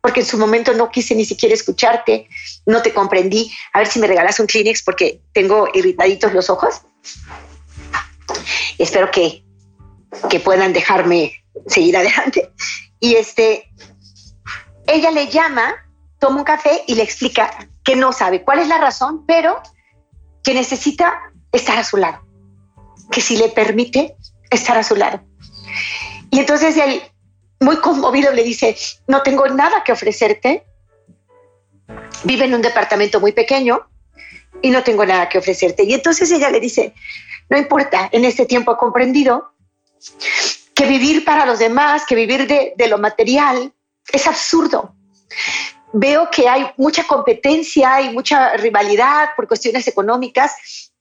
porque 0.04 0.20
en 0.20 0.26
su 0.26 0.38
momento 0.38 0.74
no 0.74 0.92
quise 0.92 1.16
ni 1.16 1.24
siquiera 1.24 1.56
escucharte, 1.56 2.28
no 2.66 2.82
te 2.82 2.94
comprendí. 2.94 3.50
A 3.72 3.80
ver 3.80 3.88
si 3.88 4.00
me 4.00 4.08
regalas 4.08 4.38
un 4.38 4.48
Kleenex 4.48 4.84
porque 4.84 5.22
tengo 5.32 5.70
irritaditos 5.74 6.34
los 6.34 6.50
ojos. 6.50 6.82
Espero 8.78 9.10
que, 9.12 9.46
que 10.30 10.42
puedan 10.42 10.74
dejarme 10.74 11.32
seguir 11.68 11.96
adelante. 11.96 12.52
Y 13.00 13.16
este, 13.16 13.72
ella 14.88 15.10
le 15.10 15.30
llama, 15.30 15.74
toma 16.20 16.40
un 16.40 16.44
café 16.44 16.84
y 16.86 16.96
le 16.96 17.04
explica 17.04 17.70
que 17.86 17.96
no 17.96 18.12
sabe 18.12 18.44
cuál 18.44 18.60
es 18.60 18.68
la 18.68 18.80
razón, 18.80 19.26
pero 19.26 19.64
que 20.44 20.54
necesita 20.54 21.32
estar 21.54 21.78
a 21.78 21.86
su 21.86 21.96
lado, 21.96 22.28
que 23.10 23.22
si 23.22 23.38
le 23.38 23.48
permite 23.48 24.18
estar 24.50 24.78
a 24.78 24.84
su 24.84 24.98
lado. 24.98 25.24
Y 26.30 26.40
entonces 26.40 26.76
él, 26.76 27.02
muy 27.63 27.77
conmovido, 27.77 28.32
le 28.32 28.43
dice, 28.43 28.75
no 29.08 29.22
tengo 29.24 29.48
nada 29.48 29.84
que 29.84 29.91
ofrecerte, 29.91 30.65
vive 32.24 32.46
en 32.46 32.53
un 32.53 32.62
departamento 32.62 33.20
muy 33.20 33.32
pequeño 33.32 33.88
y 34.62 34.70
no 34.70 34.84
tengo 34.84 35.05
nada 35.05 35.29
que 35.29 35.38
ofrecerte. 35.38 35.84
Y 35.84 35.93
entonces 35.93 36.32
ella 36.32 36.50
le 36.50 36.60
dice, 36.60 36.93
no 37.50 37.58
importa, 37.58 38.10
en 38.12 38.25
este 38.25 38.46
tiempo 38.46 38.74
he 38.74 38.77
comprendido 38.77 39.53
que 40.75 40.86
vivir 40.86 41.24
para 41.24 41.46
los 41.46 41.60
demás, 41.60 42.03
que 42.08 42.15
vivir 42.15 42.48
de, 42.48 42.74
de 42.75 42.88
lo 42.88 42.98
material, 42.98 43.74
es 44.12 44.27
absurdo. 44.27 44.96
Veo 45.93 46.29
que 46.29 46.50
hay 46.50 46.70
mucha 46.77 47.05
competencia 47.05 48.01
y 48.01 48.12
mucha 48.13 48.58
rivalidad 48.58 49.29
por 49.36 49.48
cuestiones 49.48 49.88
económicas 49.88 50.91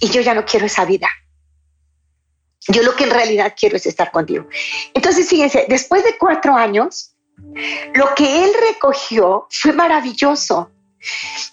y 0.00 0.10
yo 0.10 0.20
ya 0.20 0.34
no 0.34 0.44
quiero 0.44 0.66
esa 0.66 0.84
vida. 0.84 1.08
Yo 2.68 2.82
lo 2.82 2.94
que 2.94 3.04
en 3.04 3.10
realidad 3.10 3.54
quiero 3.58 3.76
es 3.76 3.86
estar 3.86 4.10
contigo. 4.10 4.46
Entonces, 4.94 5.28
fíjense, 5.28 5.66
después 5.68 6.04
de 6.04 6.18
cuatro 6.18 6.54
años, 6.54 7.12
lo 7.94 8.14
que 8.14 8.44
él 8.44 8.52
recogió 8.68 9.46
fue 9.50 9.72
maravilloso. 9.72 10.70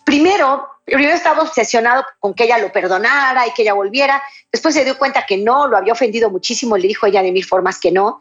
Primero, 0.06 0.68
primero 0.86 1.14
estaba 1.14 1.44
obsesionado 1.44 2.06
con 2.20 2.34
que 2.34 2.44
ella 2.44 2.58
lo 2.58 2.72
perdonara 2.72 3.48
y 3.48 3.52
que 3.52 3.62
ella 3.62 3.74
volviera. 3.74 4.22
Después 4.52 4.76
se 4.76 4.84
dio 4.84 4.98
cuenta 4.98 5.26
que 5.26 5.38
no, 5.38 5.68
lo 5.68 5.78
había 5.78 5.94
ofendido 5.94 6.30
muchísimo, 6.30 6.78
le 6.78 6.88
dijo 6.88 7.06
a 7.06 7.10
ella 7.10 7.24
de 7.24 7.32
mil 7.32 7.46
formas 7.46 7.80
que 7.80 7.92
no. 7.92 8.20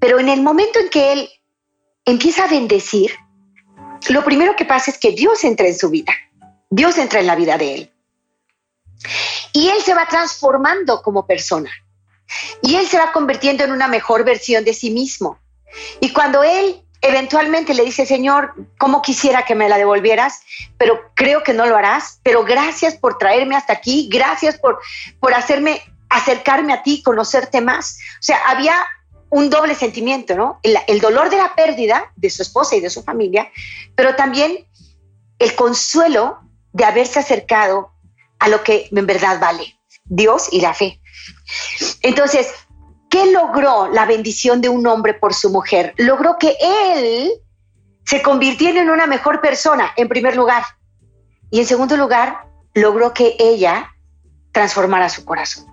Pero 0.00 0.18
en 0.18 0.28
el 0.28 0.42
momento 0.42 0.78
en 0.80 0.88
que 0.90 1.12
él 1.12 1.30
empieza 2.04 2.44
a 2.44 2.48
bendecir, 2.48 3.12
lo 4.08 4.24
primero 4.24 4.56
que 4.56 4.64
pasa 4.64 4.90
es 4.90 4.98
que 4.98 5.12
Dios 5.12 5.44
entra 5.44 5.66
en 5.66 5.76
su 5.76 5.90
vida. 5.90 6.12
Dios 6.70 6.98
entra 6.98 7.20
en 7.20 7.26
la 7.26 7.36
vida 7.36 7.56
de 7.56 7.74
él. 7.74 7.92
Y 9.52 9.68
él 9.68 9.80
se 9.82 9.94
va 9.94 10.06
transformando 10.06 11.02
como 11.02 11.26
persona. 11.26 11.70
Y 12.62 12.76
él 12.76 12.86
se 12.86 12.98
va 12.98 13.12
convirtiendo 13.12 13.64
en 13.64 13.72
una 13.72 13.88
mejor 13.88 14.24
versión 14.24 14.64
de 14.64 14.74
sí 14.74 14.90
mismo. 14.90 15.38
Y 16.00 16.12
cuando 16.12 16.42
él 16.42 16.82
eventualmente 17.00 17.74
le 17.74 17.84
dice, 17.84 18.06
Señor, 18.06 18.54
¿cómo 18.78 19.02
quisiera 19.02 19.44
que 19.44 19.54
me 19.54 19.68
la 19.68 19.78
devolvieras? 19.78 20.40
Pero 20.76 21.12
creo 21.14 21.42
que 21.42 21.54
no 21.54 21.66
lo 21.66 21.76
harás. 21.76 22.20
Pero 22.22 22.44
gracias 22.44 22.94
por 22.94 23.18
traerme 23.18 23.56
hasta 23.56 23.72
aquí. 23.72 24.08
Gracias 24.10 24.58
por, 24.58 24.80
por 25.20 25.34
hacerme 25.34 25.82
acercarme 26.08 26.72
a 26.72 26.82
ti, 26.82 27.02
conocerte 27.02 27.60
más. 27.60 27.98
O 28.14 28.22
sea, 28.22 28.38
había 28.46 28.74
un 29.30 29.50
doble 29.50 29.74
sentimiento, 29.74 30.34
¿no? 30.34 30.58
El, 30.62 30.78
el, 30.86 31.00
dolor 31.00 31.28
de 31.28 31.36
la 31.36 31.54
pérdida 31.54 32.10
de 32.16 32.30
su 32.30 32.42
esposa 32.42 32.76
y 32.76 32.80
de 32.80 32.88
su 32.88 33.02
familia, 33.02 33.50
pero 33.94 34.16
también 34.16 34.66
el 35.38 35.54
consuelo 35.54 36.38
de 36.72 36.84
haberse 36.84 37.18
acercado 37.18 37.92
a 38.38 38.48
lo 38.48 38.62
que 38.62 38.88
en 38.90 39.06
verdad 39.06 39.38
vale, 39.40 39.78
Dios 40.04 40.48
y 40.50 40.60
la 40.60 40.74
fe. 40.74 41.00
Entonces, 42.02 42.52
¿qué 43.10 43.30
logró 43.32 43.88
la 43.88 44.06
bendición 44.06 44.60
de 44.60 44.68
un 44.68 44.86
hombre 44.86 45.14
por 45.14 45.34
su 45.34 45.50
mujer? 45.50 45.94
Logró 45.96 46.36
que 46.38 46.56
él 46.60 47.32
se 48.04 48.22
convirtiera 48.22 48.80
en 48.80 48.90
una 48.90 49.06
mejor 49.06 49.40
persona, 49.40 49.92
en 49.96 50.08
primer 50.08 50.36
lugar. 50.36 50.64
Y 51.50 51.60
en 51.60 51.66
segundo 51.66 51.96
lugar, 51.96 52.46
logró 52.74 53.12
que 53.12 53.36
ella 53.38 53.94
transformara 54.52 55.08
su 55.08 55.24
corazón. 55.24 55.66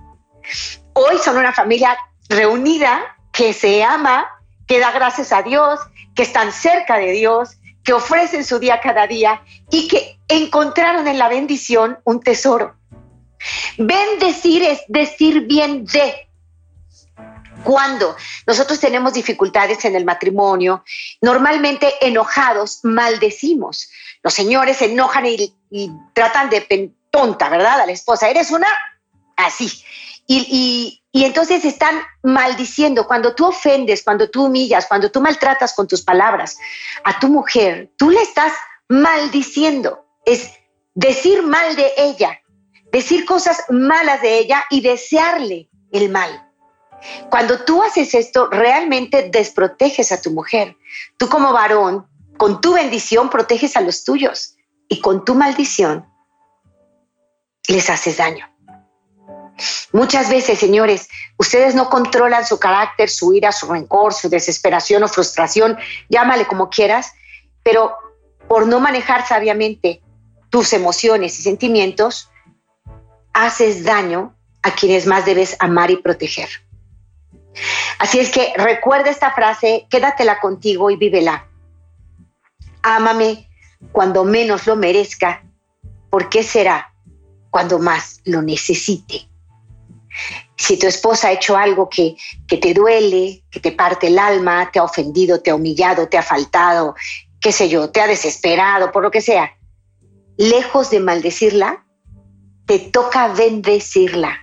Hoy 0.93 1.17
son 1.23 1.37
una 1.37 1.53
familia 1.53 1.97
reunida 2.29 3.17
que 3.31 3.53
se 3.53 3.83
ama, 3.83 4.27
que 4.67 4.79
da 4.79 4.91
gracias 4.91 5.31
a 5.31 5.41
Dios, 5.41 5.79
que 6.15 6.23
están 6.23 6.51
cerca 6.51 6.97
de 6.97 7.11
Dios, 7.11 7.57
que 7.83 7.93
ofrecen 7.93 8.43
su 8.43 8.59
día 8.59 8.79
cada 8.81 9.05
día 9.07 9.41
y 9.69 9.87
que 9.87 10.19
encontraron 10.27 11.07
en 11.07 11.19
la 11.19 11.29
bendición 11.29 11.99
un 12.03 12.19
tesoro. 12.19 12.75
Bendecir 13.77 14.63
es 14.63 14.81
decir 14.87 15.41
bien 15.41 15.85
de. 15.85 16.27
Cuando 17.63 18.15
nosotros 18.45 18.79
tenemos 18.79 19.13
dificultades 19.13 19.83
en 19.85 19.95
el 19.95 20.05
matrimonio, 20.05 20.83
normalmente 21.21 21.93
enojados 22.05 22.81
maldecimos. 22.83 23.89
Los 24.21 24.33
señores 24.33 24.77
se 24.77 24.85
enojan 24.85 25.25
y, 25.25 25.91
tratan 26.13 26.49
de 26.49 26.93
tonta, 27.09 27.49
¿verdad? 27.49 27.81
A 27.81 27.85
la 27.85 27.91
esposa, 27.91 28.29
eres 28.29 28.51
una 28.51 28.67
así. 29.35 29.71
Y, 30.27 31.01
y, 31.11 31.25
entonces 31.25 31.65
están 31.65 32.01
maldiciendo. 32.23 33.07
Cuando 33.07 33.33
tú 33.33 33.47
ofendes, 33.47 34.03
cuando 34.03 34.29
tú 34.29 34.45
humillas, 34.45 34.85
cuando 34.85 35.09
tú 35.09 35.21
maltratas 35.21 35.73
con 35.73 35.87
tus 35.87 36.03
palabras 36.03 36.57
a 37.03 37.19
tu 37.19 37.29
mujer, 37.29 37.89
tú 37.97 38.11
le 38.11 38.21
estás 38.21 38.53
maldiciendo. 38.89 40.05
Es 40.25 40.51
decir 40.93 41.41
mal 41.41 41.75
de 41.75 41.91
ella 41.97 42.39
decir 42.95 43.25
cosas 43.25 43.65
malas 43.69 44.21
de 44.21 44.39
ella 44.39 44.63
y 44.69 44.79
desearle 44.79 45.69
el 45.91 46.09
mal. 46.09 46.49
Cuando 47.29 47.65
tú 47.65 47.83
haces 47.83 48.13
esto, 48.13 48.47
realmente 48.49 49.29
desproteges 49.29 50.13
a 50.13 50.21
tu 50.21 50.31
mujer. 50.31 50.77
Tú 51.17 51.27
como 51.27 51.51
varón, 51.51 52.07
con 52.37 52.61
tu 52.61 52.75
bendición 52.75 53.29
proteges 53.29 53.75
a 53.75 53.81
los 53.81 54.05
tuyos 54.05 54.55
y 54.87 55.01
con 55.01 55.25
tu 55.25 55.35
maldición 55.35 56.05
les 57.67 57.89
haces 57.89 58.15
daño. 58.15 58.49
Muchas 59.91 60.29
veces, 60.29 60.57
señores, 60.57 61.09
ustedes 61.37 61.75
no 61.75 61.89
controlan 61.89 62.45
su 62.45 62.59
carácter, 62.59 63.09
su 63.09 63.33
ira, 63.33 63.51
su 63.51 63.67
rencor, 63.67 64.13
su 64.13 64.29
desesperación 64.29 65.03
o 65.03 65.09
frustración, 65.09 65.77
llámale 66.07 66.47
como 66.47 66.69
quieras, 66.69 67.11
pero 67.61 67.97
por 68.47 68.67
no 68.67 68.79
manejar 68.79 69.27
sabiamente 69.27 70.01
tus 70.49 70.71
emociones 70.71 71.37
y 71.39 71.43
sentimientos, 71.43 72.29
haces 73.35 73.83
daño 73.83 74.33
a 74.63 74.71
quienes 74.71 75.05
más 75.05 75.25
debes 75.25 75.57
amar 75.59 75.91
y 75.91 75.97
proteger. 75.97 76.49
Así 77.99 78.19
es 78.19 78.31
que 78.31 78.53
recuerda 78.55 79.11
esta 79.11 79.31
frase, 79.31 79.85
quédatela 79.89 80.39
contigo 80.39 80.89
y 80.89 80.95
vívela. 80.95 81.47
Ámame 82.81 83.49
cuando 83.91 84.23
menos 84.23 84.65
lo 84.65 84.75
merezca, 84.75 85.43
porque 86.09 86.43
será 86.43 86.93
cuando 87.49 87.77
más 87.77 88.21
lo 88.23 88.41
necesite. 88.41 89.27
Si 90.55 90.77
tu 90.77 90.87
esposa 90.87 91.27
ha 91.27 91.33
hecho 91.33 91.57
algo 91.57 91.89
que, 91.89 92.15
que 92.47 92.57
te 92.57 92.73
duele, 92.73 93.43
que 93.51 93.59
te 93.59 93.73
parte 93.73 94.07
el 94.07 94.17
alma, 94.17 94.71
te 94.71 94.79
ha 94.79 94.83
ofendido, 94.83 95.41
te 95.41 95.51
ha 95.51 95.55
humillado, 95.55 96.07
te 96.07 96.17
ha 96.17 96.23
faltado, 96.23 96.95
qué 97.41 97.51
sé 97.51 97.67
yo, 97.67 97.89
te 97.89 97.99
ha 97.99 98.07
desesperado, 98.07 98.93
por 98.93 99.03
lo 99.03 99.11
que 99.11 99.21
sea, 99.21 99.57
lejos 100.37 100.89
de 100.89 101.01
maldecirla, 101.01 101.84
te 102.65 102.79
toca 102.79 103.29
bendecirla. 103.29 104.39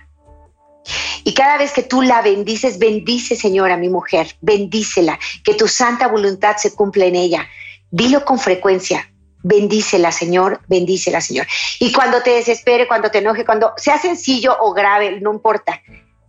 Y 1.23 1.33
cada 1.33 1.57
vez 1.57 1.71
que 1.71 1.83
tú 1.83 2.01
la 2.01 2.21
bendices, 2.21 2.77
bendice, 2.77 3.35
Señor, 3.35 3.75
mi 3.77 3.89
mujer, 3.89 4.35
bendícela, 4.41 5.17
que 5.43 5.53
tu 5.53 5.67
santa 5.67 6.07
voluntad 6.07 6.57
se 6.57 6.73
cumpla 6.73 7.05
en 7.05 7.15
ella. 7.15 7.47
Dilo 7.91 8.25
con 8.25 8.39
frecuencia, 8.39 9.09
bendícela, 9.43 10.11
Señor, 10.11 10.61
bendícela, 10.67 11.21
Señor. 11.21 11.47
Y 11.79 11.93
cuando 11.93 12.21
te 12.21 12.31
desespere, 12.31 12.87
cuando 12.87 13.09
te 13.11 13.19
enoje, 13.19 13.45
cuando 13.45 13.73
sea 13.77 13.97
sencillo 13.97 14.57
o 14.59 14.73
grave, 14.73 15.19
no 15.21 15.31
importa, 15.31 15.81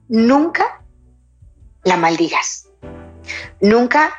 nunca 0.08 0.80
la 1.82 1.96
maldigas, 1.96 2.68
nunca 3.60 4.14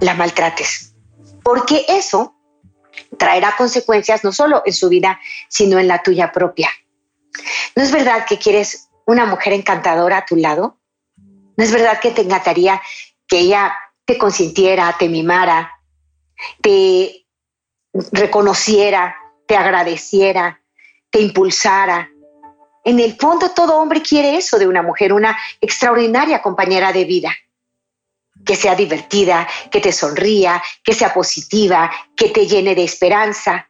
la 0.00 0.14
maltrates, 0.14 0.94
porque 1.42 1.84
eso 1.88 2.34
traerá 3.18 3.54
consecuencias 3.56 4.24
no 4.24 4.32
solo 4.32 4.62
en 4.66 4.72
su 4.72 4.88
vida, 4.88 5.18
sino 5.48 5.78
en 5.78 5.88
la 5.88 6.02
tuya 6.02 6.32
propia. 6.32 6.70
¿No 7.76 7.82
es 7.82 7.92
verdad 7.92 8.26
que 8.26 8.38
quieres 8.38 8.88
una 9.06 9.26
mujer 9.26 9.52
encantadora 9.52 10.18
a 10.18 10.26
tu 10.26 10.36
lado? 10.36 10.78
¿No 11.56 11.64
es 11.64 11.72
verdad 11.72 12.00
que 12.00 12.10
te 12.10 12.22
encantaría 12.22 12.80
que 13.26 13.40
ella 13.40 13.76
te 14.04 14.16
consintiera, 14.16 14.96
te 14.98 15.08
mimara, 15.08 15.70
te 16.62 17.26
reconociera, 18.12 19.16
te 19.46 19.56
agradeciera, 19.56 20.60
te 21.10 21.20
impulsara 21.20 22.10
En 22.84 23.00
el 23.00 23.16
fondo 23.16 23.50
todo 23.50 23.78
hombre 23.78 24.00
quiere 24.00 24.36
eso 24.36 24.58
de 24.58 24.66
una 24.66 24.82
mujer, 24.82 25.12
una 25.12 25.36
extraordinaria 25.60 26.40
compañera 26.40 26.92
de 26.92 27.04
vida. 27.04 27.34
Que 28.46 28.56
sea 28.56 28.74
divertida, 28.74 29.46
que 29.70 29.80
te 29.80 29.92
sonría, 29.92 30.62
que 30.82 30.94
sea 30.94 31.12
positiva, 31.12 31.90
que 32.16 32.30
te 32.30 32.46
llene 32.46 32.74
de 32.74 32.84
esperanza. 32.84 33.68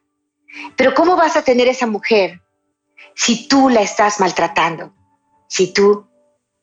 Pero 0.77 0.95
¿cómo 0.95 1.17
vas 1.17 1.37
a 1.37 1.43
tener 1.43 1.67
esa 1.67 1.87
mujer 1.87 2.41
si 3.19 3.49
tú 3.49 3.69
la 3.69 3.81
estás 3.81 4.21
maltratando? 4.21 4.95
Si 5.49 5.73
tú 5.73 6.07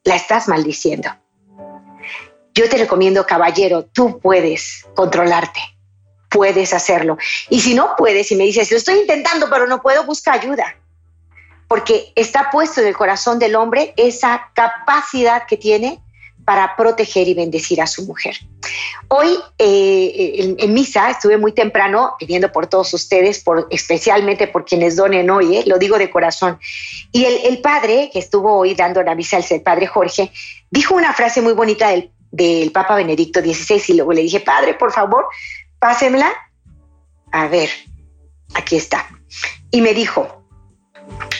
la 0.04 0.16
estás 0.16 0.48
maldiciendo. 0.48 1.10
Yo 2.54 2.68
te 2.70 2.78
recomiendo, 2.78 3.26
caballero, 3.26 3.84
tú 3.84 4.18
puedes 4.20 4.86
controlarte, 4.94 5.60
puedes 6.30 6.72
hacerlo. 6.72 7.18
Y 7.50 7.60
si 7.60 7.74
no 7.74 7.94
puedes 7.98 8.32
y 8.32 8.36
me 8.36 8.44
dices, 8.44 8.70
lo 8.70 8.78
estoy 8.78 9.00
intentando, 9.00 9.50
pero 9.50 9.66
no 9.66 9.82
puedo, 9.82 10.06
busca 10.06 10.32
ayuda. 10.32 10.76
Porque 11.68 12.12
está 12.16 12.50
puesto 12.50 12.80
en 12.80 12.86
el 12.86 12.96
corazón 12.96 13.38
del 13.38 13.54
hombre 13.54 13.92
esa 13.98 14.50
capacidad 14.54 15.46
que 15.46 15.58
tiene 15.58 16.02
para 16.46 16.74
proteger 16.76 17.28
y 17.28 17.34
bendecir 17.34 17.82
a 17.82 17.86
su 17.86 18.06
mujer. 18.06 18.36
Hoy 19.08 19.36
eh, 19.58 20.56
en, 20.58 20.72
misa 20.72 21.10
estuve 21.10 21.36
muy 21.36 21.52
temprano 21.52 22.14
pidiendo 22.18 22.50
por 22.50 22.68
todos 22.68 22.94
ustedes, 22.94 23.42
por, 23.42 23.66
especialmente 23.70 24.46
por 24.46 24.64
quienes 24.64 24.96
donen 24.96 25.28
hoy, 25.28 25.58
eh, 25.58 25.64
lo 25.66 25.76
digo 25.76 25.98
de 25.98 26.08
corazón. 26.08 26.58
Y 27.12 27.24
el, 27.24 27.34
el, 27.44 27.60
padre 27.60 28.08
que 28.10 28.20
estuvo 28.20 28.56
hoy 28.56 28.74
dando 28.74 29.02
la 29.02 29.14
misa, 29.14 29.38
el 29.38 29.60
padre 29.60 29.86
Jorge, 29.86 30.32
dijo 30.70 30.94
una 30.94 31.12
frase 31.12 31.42
muy 31.42 31.52
bonita 31.52 31.88
del 31.88 32.10
del 32.36 32.70
Papa 32.70 32.96
Benedicto 32.96 33.40
XVI 33.40 33.82
y 33.88 33.92
luego 33.94 34.12
le 34.12 34.22
dije, 34.22 34.40
padre, 34.40 34.74
por 34.74 34.92
favor, 34.92 35.26
pásemela. 35.78 36.32
A 37.32 37.48
ver, 37.48 37.70
aquí 38.54 38.76
está. 38.76 39.08
Y 39.70 39.80
me 39.80 39.94
dijo, 39.94 40.44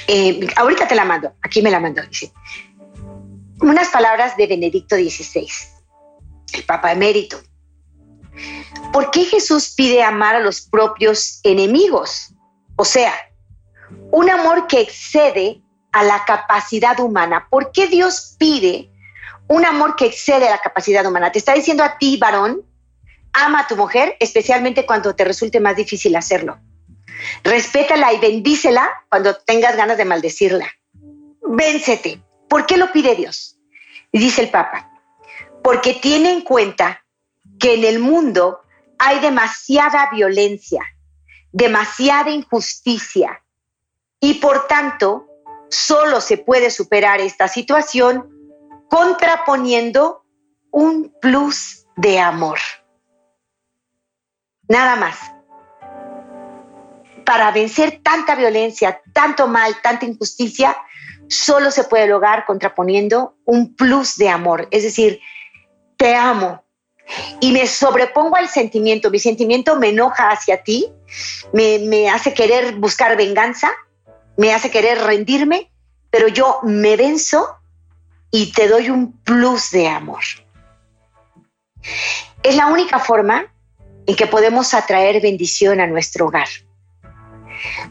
eh, 0.06 0.46
ahorita 0.56 0.88
te 0.88 0.94
la 0.94 1.04
mando, 1.04 1.32
aquí 1.42 1.62
me 1.62 1.70
la 1.70 1.80
mandó, 1.80 2.02
dice, 2.02 2.32
unas 3.60 3.88
palabras 3.88 4.36
de 4.36 4.46
Benedicto 4.46 4.96
XVI, 4.96 5.48
el 6.52 6.64
Papa 6.64 6.92
emérito. 6.92 7.40
¿Por 8.92 9.10
qué 9.10 9.24
Jesús 9.24 9.74
pide 9.76 10.02
amar 10.02 10.36
a 10.36 10.40
los 10.40 10.60
propios 10.60 11.40
enemigos? 11.42 12.34
O 12.76 12.84
sea, 12.84 13.12
un 14.10 14.30
amor 14.30 14.66
que 14.66 14.80
excede 14.80 15.62
a 15.92 16.02
la 16.02 16.24
capacidad 16.24 16.98
humana. 17.00 17.46
¿Por 17.50 17.72
qué 17.72 17.86
Dios 17.86 18.36
pide 18.38 18.90
un 19.48 19.64
amor 19.64 19.96
que 19.96 20.06
excede 20.06 20.48
la 20.50 20.58
capacidad 20.58 21.06
humana. 21.06 21.32
Te 21.32 21.38
está 21.38 21.54
diciendo 21.54 21.84
a 21.84 21.98
ti, 21.98 22.16
varón, 22.16 22.62
ama 23.32 23.60
a 23.60 23.66
tu 23.66 23.76
mujer, 23.76 24.16
especialmente 24.20 24.86
cuando 24.86 25.14
te 25.14 25.24
resulte 25.24 25.60
más 25.60 25.76
difícil 25.76 26.16
hacerlo. 26.16 26.58
Respétala 27.44 28.12
y 28.12 28.18
bendícela 28.18 28.88
cuando 29.08 29.34
tengas 29.34 29.76
ganas 29.76 29.98
de 29.98 30.04
maldecirla. 30.04 30.66
Véncete. 31.48 32.22
¿Por 32.48 32.66
qué 32.66 32.76
lo 32.76 32.92
pide 32.92 33.14
Dios? 33.14 33.58
Dice 34.12 34.42
el 34.42 34.50
Papa, 34.50 34.90
porque 35.62 35.94
tiene 35.94 36.32
en 36.32 36.42
cuenta 36.42 37.04
que 37.58 37.74
en 37.74 37.84
el 37.84 37.98
mundo 37.98 38.60
hay 38.98 39.20
demasiada 39.20 40.08
violencia, 40.10 40.82
demasiada 41.52 42.30
injusticia 42.30 43.42
y 44.20 44.34
por 44.34 44.66
tanto 44.66 45.26
solo 45.68 46.20
se 46.20 46.38
puede 46.38 46.70
superar 46.70 47.20
esta 47.20 47.48
situación 47.48 48.32
contraponiendo 48.88 50.24
un 50.70 51.12
plus 51.20 51.86
de 51.96 52.20
amor. 52.20 52.58
Nada 54.68 54.96
más. 54.96 55.18
Para 57.24 57.50
vencer 57.50 58.00
tanta 58.02 58.36
violencia, 58.36 59.00
tanto 59.12 59.48
mal, 59.48 59.80
tanta 59.82 60.06
injusticia, 60.06 60.76
solo 61.28 61.70
se 61.70 61.84
puede 61.84 62.06
lograr 62.06 62.44
contraponiendo 62.44 63.36
un 63.44 63.74
plus 63.74 64.16
de 64.16 64.28
amor. 64.28 64.68
Es 64.70 64.82
decir, 64.82 65.20
te 65.96 66.14
amo 66.14 66.62
y 67.40 67.52
me 67.52 67.66
sobrepongo 67.66 68.36
al 68.36 68.48
sentimiento. 68.48 69.10
Mi 69.10 69.18
sentimiento 69.18 69.76
me 69.76 69.90
enoja 69.90 70.30
hacia 70.30 70.62
ti, 70.62 70.86
me, 71.52 71.78
me 71.80 72.08
hace 72.08 72.34
querer 72.34 72.74
buscar 72.76 73.16
venganza, 73.16 73.70
me 74.36 74.52
hace 74.52 74.70
querer 74.70 74.98
rendirme, 74.98 75.70
pero 76.10 76.28
yo 76.28 76.60
me 76.62 76.96
venzo 76.96 77.56
y 78.30 78.52
te 78.52 78.68
doy 78.68 78.90
un 78.90 79.12
plus 79.22 79.70
de 79.70 79.88
amor. 79.88 80.22
Es 82.42 82.56
la 82.56 82.66
única 82.66 82.98
forma 82.98 83.52
en 84.06 84.16
que 84.16 84.26
podemos 84.26 84.74
atraer 84.74 85.20
bendición 85.20 85.80
a 85.80 85.86
nuestro 85.86 86.26
hogar. 86.26 86.48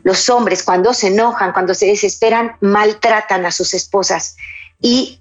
Los 0.04 0.30
hombres 0.30 0.64
cuando 0.64 0.94
se 0.94 1.08
enojan, 1.08 1.54
cuando 1.54 1.74
se 1.74 1.88
desesperan, 1.88 2.56
maltratan 2.62 3.46
a 3.46 3.52
sus 3.52 3.74
esposas 3.74 4.36
y 4.82 5.20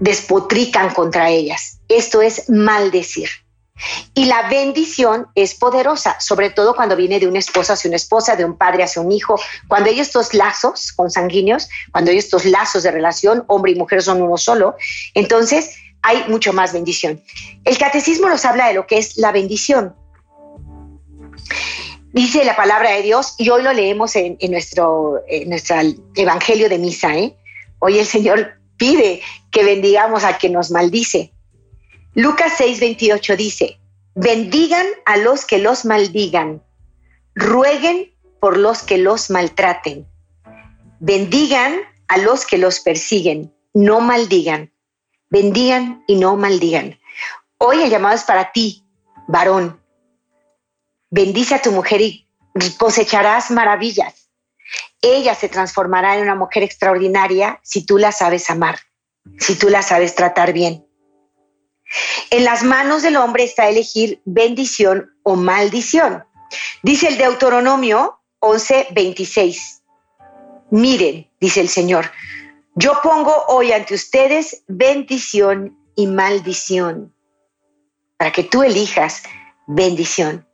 despotrican 0.00 0.92
contra 0.92 1.30
ellas. 1.30 1.78
Esto 1.88 2.22
es 2.22 2.48
maldecir. 2.48 3.28
Y 4.14 4.26
la 4.26 4.48
bendición 4.48 5.26
es 5.34 5.54
poderosa, 5.54 6.20
sobre 6.20 6.50
todo 6.50 6.76
cuando 6.76 6.94
viene 6.94 7.18
de 7.18 7.26
una 7.26 7.40
esposa 7.40 7.72
hacia 7.72 7.88
una 7.88 7.96
esposa, 7.96 8.36
de 8.36 8.44
un 8.44 8.56
padre 8.56 8.84
hacia 8.84 9.02
un 9.02 9.10
hijo. 9.10 9.38
Cuando 9.66 9.90
hay 9.90 9.98
estos 9.98 10.32
lazos 10.32 10.92
consanguíneos, 10.92 11.68
cuando 11.90 12.12
hay 12.12 12.18
estos 12.18 12.44
lazos 12.44 12.84
de 12.84 12.92
relación, 12.92 13.44
hombre 13.48 13.72
y 13.72 13.74
mujer 13.74 14.02
son 14.02 14.22
uno 14.22 14.36
solo, 14.36 14.76
entonces 15.14 15.74
hay 16.02 16.24
mucho 16.28 16.52
más 16.52 16.72
bendición. 16.72 17.22
El 17.64 17.76
catecismo 17.78 18.28
nos 18.28 18.44
habla 18.44 18.68
de 18.68 18.74
lo 18.74 18.86
que 18.86 18.98
es 18.98 19.16
la 19.16 19.32
bendición. 19.32 19.96
Dice 22.14 22.44
la 22.44 22.54
palabra 22.54 22.92
de 22.92 23.02
Dios 23.02 23.34
y 23.38 23.50
hoy 23.50 23.64
lo 23.64 23.72
leemos 23.72 24.14
en, 24.14 24.38
nuestro, 24.48 25.24
evangelio 26.14 26.68
de 26.68 26.78
misa. 26.78 27.12
¿eh? 27.18 27.36
Hoy 27.80 27.98
el 27.98 28.06
Señor 28.06 28.54
pide 28.76 29.20
que 29.50 29.64
bendigamos 29.64 30.22
a 30.22 30.38
quien 30.38 30.52
nos 30.52 30.70
maldice. 30.70 31.32
Lucas 32.14 32.52
6:28 32.60 33.36
dice, 33.36 33.80
bendigan 34.14 34.86
a 35.06 35.16
los 35.16 35.44
que 35.44 35.58
los 35.58 35.84
maldigan, 35.84 36.62
rueguen 37.34 38.14
por 38.38 38.58
los 38.58 38.84
que 38.84 38.98
los 38.98 39.30
maltraten, 39.30 40.06
bendigan 41.00 41.80
a 42.06 42.18
los 42.18 42.46
que 42.46 42.58
los 42.58 42.78
persiguen, 42.78 43.52
no 43.72 44.00
maldigan, 44.00 44.72
bendigan 45.30 46.04
y 46.06 46.14
no 46.14 46.36
maldigan. 46.36 46.96
Hoy 47.58 47.82
el 47.82 47.90
llamado 47.90 48.14
es 48.14 48.22
para 48.22 48.52
ti, 48.52 48.84
varón. 49.26 49.80
Bendice 51.16 51.54
a 51.54 51.62
tu 51.62 51.70
mujer 51.70 52.00
y 52.00 52.26
cosecharás 52.76 53.52
maravillas. 53.52 54.30
Ella 55.00 55.36
se 55.36 55.48
transformará 55.48 56.16
en 56.16 56.22
una 56.22 56.34
mujer 56.34 56.64
extraordinaria 56.64 57.60
si 57.62 57.86
tú 57.86 57.98
la 57.98 58.10
sabes 58.10 58.50
amar, 58.50 58.80
si 59.38 59.54
tú 59.56 59.68
la 59.68 59.82
sabes 59.82 60.16
tratar 60.16 60.52
bien. 60.52 60.84
En 62.30 62.42
las 62.42 62.64
manos 62.64 63.02
del 63.02 63.14
hombre 63.14 63.44
está 63.44 63.68
elegir 63.68 64.22
bendición 64.24 65.16
o 65.22 65.36
maldición. 65.36 66.24
Dice 66.82 67.06
el 67.06 67.16
Deuteronomio 67.16 68.18
11:26. 68.40 69.82
Miren, 70.72 71.30
dice 71.40 71.60
el 71.60 71.68
Señor, 71.68 72.10
yo 72.74 72.98
pongo 73.04 73.32
hoy 73.46 73.70
ante 73.70 73.94
ustedes 73.94 74.64
bendición 74.66 75.78
y 75.94 76.08
maldición, 76.08 77.14
para 78.16 78.32
que 78.32 78.42
tú 78.42 78.64
elijas 78.64 79.22
bendición. 79.68 80.44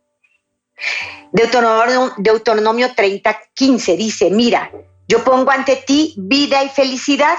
Deuteronomio, 1.32 2.12
Deuteronomio 2.16 2.88
30:15 2.94 3.96
dice, 3.96 4.30
mira, 4.30 4.70
yo 5.08 5.22
pongo 5.24 5.50
ante 5.50 5.76
ti 5.76 6.14
vida 6.16 6.62
y 6.62 6.68
felicidad 6.68 7.36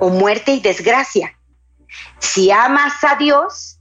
o 0.00 0.08
muerte 0.08 0.52
y 0.52 0.60
desgracia. 0.60 1.38
Si 2.18 2.50
amas 2.50 3.04
a 3.04 3.16
Dios, 3.16 3.78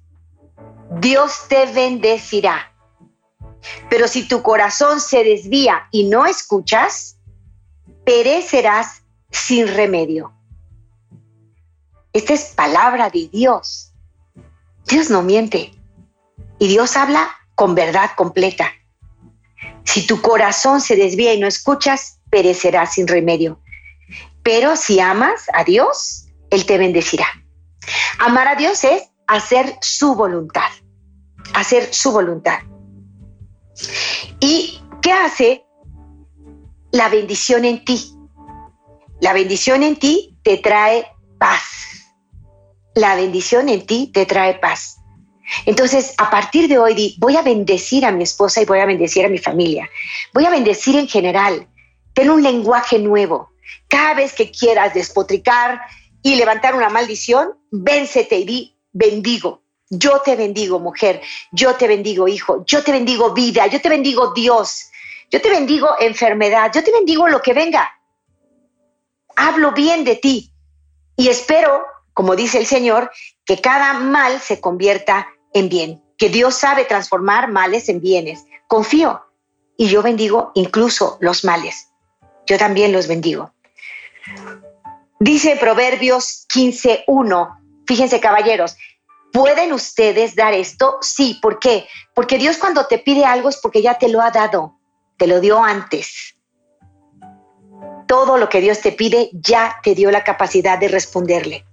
Dios 0.99 1.47
te 1.47 1.65
bendecirá. 1.67 2.73
Pero 3.89 4.07
si 4.07 4.27
tu 4.27 4.41
corazón 4.41 4.99
se 4.99 5.23
desvía 5.23 5.87
y 5.91 6.05
no 6.05 6.25
escuchas, 6.25 7.17
perecerás 8.05 9.03
sin 9.29 9.67
remedio. 9.67 10.33
Esta 12.13 12.33
es 12.33 12.53
palabra 12.55 13.09
de 13.09 13.29
Dios. 13.29 13.93
Dios 14.85 15.09
no 15.09 15.21
miente. 15.21 15.71
Y 16.59 16.67
Dios 16.67 16.97
habla 16.97 17.29
con 17.61 17.75
verdad 17.75 18.09
completa. 18.15 18.71
Si 19.83 20.07
tu 20.07 20.19
corazón 20.19 20.81
se 20.81 20.95
desvía 20.95 21.31
y 21.35 21.39
no 21.39 21.45
escuchas, 21.45 22.19
perecerás 22.31 22.95
sin 22.95 23.07
remedio. 23.07 23.61
Pero 24.41 24.75
si 24.75 24.99
amas 24.99 25.45
a 25.53 25.63
Dios, 25.63 26.25
Él 26.49 26.65
te 26.65 26.79
bendecirá. 26.79 27.27
Amar 28.17 28.47
a 28.47 28.55
Dios 28.55 28.83
es 28.83 29.03
hacer 29.27 29.75
su 29.79 30.15
voluntad, 30.15 30.71
hacer 31.53 31.93
su 31.93 32.11
voluntad. 32.11 32.61
¿Y 34.39 34.81
qué 35.03 35.11
hace 35.11 35.63
la 36.91 37.09
bendición 37.09 37.63
en 37.63 37.85
ti? 37.85 38.11
La 39.19 39.33
bendición 39.33 39.83
en 39.83 39.99
ti 39.99 40.35
te 40.41 40.57
trae 40.57 41.05
paz. 41.37 41.61
La 42.95 43.13
bendición 43.13 43.69
en 43.69 43.85
ti 43.85 44.09
te 44.11 44.25
trae 44.25 44.55
paz. 44.55 45.00
Entonces, 45.65 46.13
a 46.17 46.29
partir 46.29 46.67
de 46.67 46.77
hoy, 46.77 47.15
voy 47.19 47.35
a 47.35 47.41
bendecir 47.41 48.05
a 48.05 48.11
mi 48.11 48.23
esposa 48.23 48.61
y 48.61 48.65
voy 48.65 48.79
a 48.79 48.85
bendecir 48.85 49.25
a 49.25 49.29
mi 49.29 49.37
familia. 49.37 49.89
Voy 50.33 50.45
a 50.45 50.49
bendecir 50.49 50.95
en 50.95 51.07
general. 51.07 51.67
Ten 52.13 52.29
un 52.29 52.41
lenguaje 52.41 52.99
nuevo. 52.99 53.51
Cada 53.87 54.13
vez 54.13 54.33
que 54.33 54.51
quieras 54.51 54.93
despotricar 54.93 55.81
y 56.23 56.35
levantar 56.35 56.75
una 56.75 56.89
maldición, 56.89 57.57
véncete 57.71 58.37
y 58.39 58.45
di, 58.45 58.75
bendigo. 58.91 59.61
Yo 59.89 60.21
te 60.23 60.35
bendigo, 60.35 60.79
mujer. 60.79 61.21
Yo 61.51 61.75
te 61.75 61.87
bendigo, 61.87 62.27
hijo. 62.27 62.63
Yo 62.65 62.83
te 62.83 62.91
bendigo, 62.91 63.33
vida. 63.33 63.67
Yo 63.67 63.81
te 63.81 63.89
bendigo, 63.89 64.33
Dios. 64.33 64.89
Yo 65.29 65.41
te 65.41 65.49
bendigo, 65.49 65.89
enfermedad. 65.99 66.71
Yo 66.73 66.83
te 66.83 66.91
bendigo 66.91 67.27
lo 67.27 67.41
que 67.41 67.53
venga. 67.53 67.91
Hablo 69.35 69.73
bien 69.73 70.03
de 70.05 70.15
ti. 70.15 70.53
Y 71.17 71.27
espero, 71.27 71.83
como 72.13 72.35
dice 72.35 72.57
el 72.57 72.65
Señor, 72.65 73.11
que 73.45 73.59
cada 73.59 73.93
mal 73.93 74.39
se 74.39 74.61
convierta 74.61 75.27
en 75.53 75.69
bien. 75.69 76.03
Que 76.17 76.29
Dios 76.29 76.55
sabe 76.55 76.85
transformar 76.85 77.49
males 77.49 77.89
en 77.89 78.01
bienes. 78.01 78.45
Confío. 78.67 79.21
Y 79.77 79.87
yo 79.87 80.01
bendigo 80.01 80.51
incluso 80.53 81.17
los 81.21 81.43
males. 81.43 81.89
Yo 82.45 82.57
también 82.57 82.91
los 82.91 83.07
bendigo. 83.07 83.53
Dice 85.19 85.55
Proverbios 85.55 86.45
15.1. 86.53 87.57
Fíjense, 87.87 88.19
caballeros, 88.19 88.75
¿Pueden 89.31 89.71
ustedes 89.71 90.35
dar 90.35 90.53
esto? 90.53 90.97
Sí, 91.01 91.39
¿por 91.41 91.59
qué? 91.59 91.87
Porque 92.13 92.37
Dios 92.37 92.57
cuando 92.57 92.85
te 92.87 92.99
pide 92.99 93.23
algo 93.23 93.49
es 93.49 93.57
porque 93.57 93.81
ya 93.81 93.97
te 93.97 94.09
lo 94.09 94.21
ha 94.21 94.31
dado, 94.31 94.77
te 95.17 95.25
lo 95.25 95.39
dio 95.39 95.63
antes. 95.63 96.35
Todo 98.07 98.37
lo 98.37 98.49
que 98.49 98.59
Dios 98.59 98.81
te 98.81 98.91
pide 98.91 99.29
ya 99.33 99.79
te 99.83 99.95
dio 99.95 100.11
la 100.11 100.25
capacidad 100.25 100.77
de 100.77 100.89
responderle. 100.89 101.65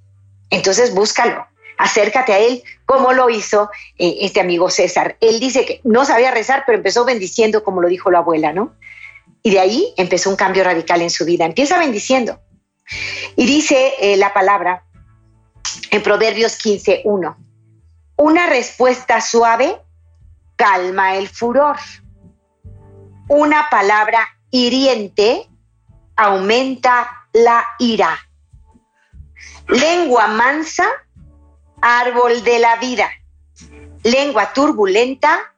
Entonces 0.50 0.94
búscalo, 0.94 1.47
acércate 1.78 2.32
a 2.32 2.38
Él 2.38 2.62
como 2.84 3.12
lo 3.12 3.30
hizo 3.30 3.70
eh, 3.98 4.18
este 4.20 4.40
amigo 4.40 4.70
César. 4.70 5.16
Él 5.20 5.40
dice 5.40 5.64
que 5.64 5.80
no 5.84 6.04
sabía 6.04 6.30
rezar, 6.30 6.64
pero 6.66 6.78
empezó 6.78 7.04
bendiciendo 7.04 7.64
como 7.64 7.80
lo 7.80 7.88
dijo 7.88 8.10
la 8.10 8.18
abuela, 8.18 8.52
¿no? 8.52 8.74
Y 9.42 9.50
de 9.50 9.60
ahí 9.60 9.94
empezó 9.96 10.30
un 10.30 10.36
cambio 10.36 10.64
radical 10.64 11.00
en 11.00 11.10
su 11.10 11.24
vida. 11.24 11.44
Empieza 11.44 11.78
bendiciendo. 11.78 12.40
Y 13.36 13.46
dice 13.46 13.94
eh, 14.00 14.16
la 14.16 14.32
palabra 14.34 14.84
en 15.90 16.02
Proverbios 16.02 16.56
15, 16.56 17.02
1 17.04 17.48
una 18.18 18.46
respuesta 18.46 19.20
suave 19.20 19.80
calma 20.56 21.14
el 21.14 21.28
furor. 21.28 21.76
Una 23.28 23.68
palabra 23.70 24.28
hiriente 24.50 25.48
aumenta 26.16 27.26
la 27.32 27.64
ira. 27.78 28.18
Lengua 29.68 30.26
mansa, 30.26 30.84
árbol 31.80 32.42
de 32.44 32.58
la 32.58 32.76
vida. 32.76 33.08
Lengua 34.02 34.52
turbulenta, 34.52 35.54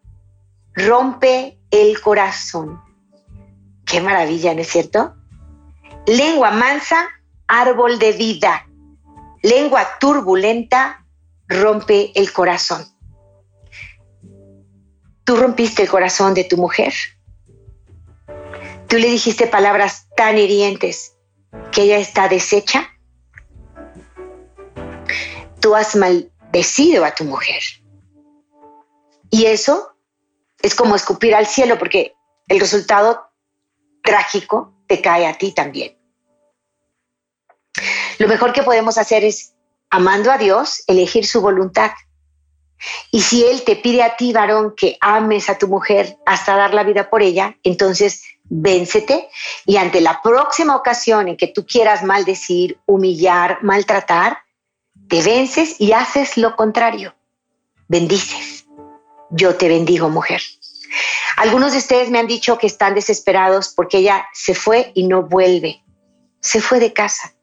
rompe 0.74 1.58
el 1.70 2.00
corazón. 2.00 2.80
Qué 3.84 4.00
maravilla, 4.00 4.54
¿no 4.54 4.60
es 4.60 4.68
cierto? 4.68 5.14
Lengua 6.06 6.50
mansa, 6.50 7.08
árbol 7.46 7.98
de 7.98 8.12
vida. 8.12 8.66
Lengua 9.42 9.86
turbulenta, 9.98 11.04
rompe 11.48 12.12
el 12.14 12.32
corazón. 12.32 12.84
Tú 15.24 15.36
rompiste 15.36 15.82
el 15.82 15.88
corazón 15.88 16.34
de 16.34 16.44
tu 16.44 16.56
mujer. 16.56 16.92
Tú 18.88 18.96
le 18.96 19.08
dijiste 19.08 19.46
palabras 19.46 20.08
tan 20.16 20.36
hirientes 20.36 21.16
que 21.70 21.82
ella 21.82 21.98
está 21.98 22.28
deshecha. 22.28 22.88
Tú 25.60 25.74
has 25.74 25.94
maldecido 25.96 27.04
a 27.04 27.14
tu 27.14 27.24
mujer. 27.24 27.62
Y 29.30 29.46
eso 29.46 29.94
es 30.62 30.74
como 30.74 30.96
escupir 30.96 31.34
al 31.34 31.46
cielo 31.46 31.78
porque 31.78 32.14
el 32.48 32.60
resultado 32.60 33.30
trágico 34.02 34.74
te 34.86 35.00
cae 35.00 35.26
a 35.26 35.34
ti 35.34 35.52
también. 35.52 35.96
Lo 38.18 38.28
mejor 38.28 38.52
que 38.52 38.62
podemos 38.62 38.98
hacer 38.98 39.24
es 39.24 39.54
amando 39.88 40.30
a 40.30 40.38
Dios, 40.38 40.82
elegir 40.86 41.26
su 41.26 41.40
voluntad. 41.40 41.92
Y 43.10 43.20
si 43.20 43.44
Él 43.44 43.62
te 43.64 43.76
pide 43.76 44.02
a 44.02 44.16
ti, 44.16 44.32
varón, 44.32 44.74
que 44.76 44.96
ames 45.00 45.50
a 45.50 45.58
tu 45.58 45.68
mujer 45.68 46.16
hasta 46.26 46.56
dar 46.56 46.74
la 46.74 46.82
vida 46.82 47.10
por 47.10 47.22
ella, 47.22 47.56
entonces 47.62 48.22
véncete 48.44 49.28
y 49.64 49.76
ante 49.76 50.00
la 50.00 50.20
próxima 50.22 50.74
ocasión 50.74 51.28
en 51.28 51.36
que 51.36 51.48
tú 51.48 51.64
quieras 51.66 52.02
maldecir, 52.02 52.80
humillar, 52.86 53.58
maltratar, 53.62 54.38
te 55.10 55.22
vences 55.22 55.74
y 55.78 55.92
haces 55.92 56.36
lo 56.36 56.54
contrario. 56.54 57.14
Bendices. 57.88 58.64
Yo 59.30 59.56
te 59.56 59.68
bendigo, 59.68 60.08
mujer. 60.08 60.40
Algunos 61.36 61.72
de 61.72 61.78
ustedes 61.78 62.10
me 62.10 62.20
han 62.20 62.28
dicho 62.28 62.58
que 62.58 62.68
están 62.68 62.94
desesperados 62.94 63.72
porque 63.74 63.98
ella 63.98 64.26
se 64.32 64.54
fue 64.54 64.92
y 64.94 65.08
no 65.08 65.24
vuelve. 65.24 65.82
Se 66.40 66.60
fue 66.60 66.78
de 66.78 66.92
casa 66.92 67.34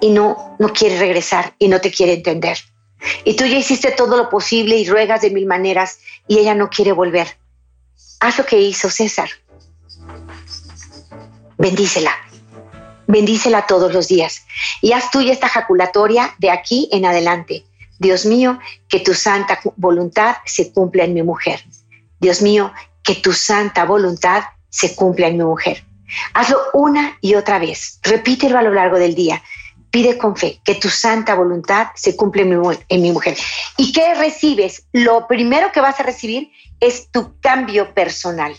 y 0.00 0.08
no, 0.10 0.56
no 0.58 0.72
quiere 0.72 0.98
regresar 0.98 1.54
y 1.58 1.68
no 1.68 1.80
te 1.80 1.90
quiere 1.90 2.14
entender. 2.14 2.56
Y 3.24 3.36
tú 3.36 3.44
ya 3.44 3.58
hiciste 3.58 3.90
todo 3.90 4.16
lo 4.16 4.30
posible 4.30 4.76
y 4.76 4.88
ruegas 4.88 5.20
de 5.20 5.30
mil 5.30 5.46
maneras 5.46 5.98
y 6.26 6.38
ella 6.38 6.54
no 6.54 6.70
quiere 6.70 6.92
volver. 6.92 7.36
Haz 8.20 8.38
lo 8.38 8.46
que 8.46 8.58
hizo 8.58 8.88
César. 8.88 9.28
Bendícela. 11.58 12.25
Bendícela 13.06 13.66
todos 13.66 13.92
los 13.92 14.08
días. 14.08 14.46
Y 14.82 14.92
haz 14.92 15.10
tuya 15.10 15.32
esta 15.32 15.48
jaculatoria 15.48 16.34
de 16.38 16.50
aquí 16.50 16.88
en 16.92 17.06
adelante. 17.06 17.64
Dios 17.98 18.26
mío, 18.26 18.58
que 18.88 19.00
tu 19.00 19.14
santa 19.14 19.60
voluntad 19.76 20.36
se 20.44 20.72
cumpla 20.72 21.04
en 21.04 21.14
mi 21.14 21.22
mujer. 21.22 21.64
Dios 22.20 22.42
mío, 22.42 22.72
que 23.02 23.14
tu 23.14 23.32
santa 23.32 23.84
voluntad 23.84 24.44
se 24.68 24.94
cumpla 24.94 25.28
en 25.28 25.38
mi 25.38 25.44
mujer. 25.44 25.84
Hazlo 26.34 26.58
una 26.74 27.18
y 27.20 27.34
otra 27.34 27.58
vez. 27.58 27.98
Repítelo 28.02 28.58
a 28.58 28.62
lo 28.62 28.72
largo 28.72 28.98
del 28.98 29.14
día. 29.14 29.42
Pide 29.90 30.18
con 30.18 30.36
fe 30.36 30.60
que 30.64 30.74
tu 30.74 30.88
santa 30.88 31.34
voluntad 31.34 31.88
se 31.94 32.16
cumple 32.16 32.42
en 32.42 33.02
mi, 33.02 33.12
mujer. 33.12 33.36
¿Y 33.78 33.92
qué 33.92 34.14
recibes? 34.14 34.86
Lo 34.92 35.26
primero 35.26 35.72
que 35.72 35.80
vas 35.80 35.98
a 36.00 36.02
recibir 36.02 36.50
es 36.80 37.10
tu 37.10 37.38
cambio 37.40 37.94
personal. 37.94 38.54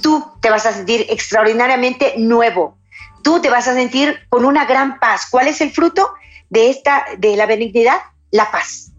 Tú 0.00 0.24
te 0.40 0.50
vas 0.50 0.66
a 0.66 0.72
sentir 0.72 1.06
extraordinariamente 1.08 2.14
nuevo. 2.18 2.76
Tú 3.22 3.40
te 3.40 3.50
vas 3.50 3.68
a 3.68 3.74
sentir 3.74 4.18
con 4.28 4.44
una 4.44 4.64
gran 4.64 4.98
paz. 4.98 5.26
¿Cuál 5.30 5.48
es 5.48 5.60
el 5.60 5.70
fruto 5.72 6.10
de 6.50 6.70
esta 6.70 7.04
de 7.18 7.36
la 7.36 7.46
benignidad? 7.46 7.98
La 8.30 8.50
paz. 8.50 8.92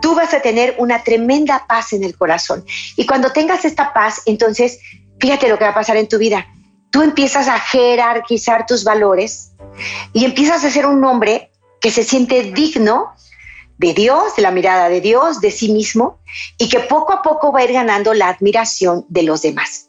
Tú 0.00 0.14
vas 0.14 0.34
a 0.34 0.40
tener 0.40 0.74
una 0.78 1.02
tremenda 1.04 1.66
paz 1.66 1.92
en 1.92 2.02
el 2.02 2.16
corazón. 2.16 2.64
Y 2.96 3.06
cuando 3.06 3.32
tengas 3.32 3.64
esta 3.64 3.92
paz, 3.92 4.22
entonces, 4.26 4.80
fíjate 5.20 5.48
lo 5.48 5.58
que 5.58 5.64
va 5.64 5.70
a 5.70 5.74
pasar 5.74 5.96
en 5.96 6.08
tu 6.08 6.18
vida 6.18 6.46
tú 6.90 7.02
empiezas 7.02 7.48
a 7.48 7.58
jerarquizar 7.58 8.66
tus 8.66 8.84
valores 8.84 9.52
y 10.12 10.24
empiezas 10.24 10.64
a 10.64 10.70
ser 10.70 10.86
un 10.86 11.02
hombre 11.04 11.50
que 11.80 11.90
se 11.90 12.04
siente 12.04 12.42
digno 12.52 13.14
de 13.78 13.94
Dios, 13.94 14.36
de 14.36 14.42
la 14.42 14.50
mirada 14.50 14.88
de 14.88 15.00
Dios, 15.00 15.40
de 15.40 15.50
sí 15.50 15.72
mismo, 15.72 16.20
y 16.58 16.68
que 16.68 16.80
poco 16.80 17.14
a 17.14 17.22
poco 17.22 17.50
va 17.50 17.60
a 17.60 17.64
ir 17.64 17.72
ganando 17.72 18.12
la 18.12 18.28
admiración 18.28 19.06
de 19.08 19.22
los 19.22 19.40
demás. 19.40 19.88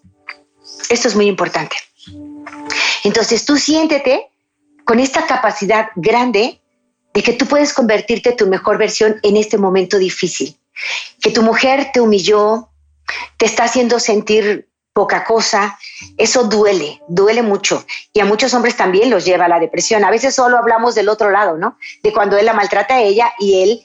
Esto 0.89 1.09
es 1.09 1.15
muy 1.15 1.27
importante. 1.27 1.75
Entonces 3.03 3.45
tú 3.45 3.57
siéntete 3.57 4.29
con 4.85 4.99
esta 4.99 5.25
capacidad 5.25 5.89
grande 5.95 6.59
de 7.13 7.23
que 7.23 7.33
tú 7.33 7.45
puedes 7.45 7.73
convertirte 7.73 8.31
tu 8.33 8.47
mejor 8.47 8.77
versión 8.77 9.19
en 9.23 9.37
este 9.37 9.57
momento 9.57 9.97
difícil. 9.97 10.57
Que 11.21 11.31
tu 11.31 11.41
mujer 11.41 11.91
te 11.93 12.01
humilló, 12.01 12.69
te 13.37 13.45
está 13.45 13.65
haciendo 13.65 13.99
sentir 13.99 14.69
poca 14.93 15.23
cosa, 15.23 15.77
eso 16.17 16.45
duele, 16.45 17.01
duele 17.07 17.41
mucho. 17.41 17.85
Y 18.13 18.19
a 18.19 18.25
muchos 18.25 18.53
hombres 18.53 18.75
también 18.75 19.09
los 19.09 19.25
lleva 19.25 19.45
a 19.45 19.49
la 19.49 19.59
depresión. 19.59 20.03
A 20.03 20.11
veces 20.11 20.35
solo 20.35 20.57
hablamos 20.57 20.95
del 20.95 21.09
otro 21.09 21.31
lado, 21.31 21.57
¿no? 21.57 21.77
De 22.03 22.11
cuando 22.11 22.37
él 22.37 22.45
la 22.45 22.53
maltrata 22.53 22.95
a 22.95 23.01
ella 23.01 23.31
y 23.39 23.61
él 23.61 23.83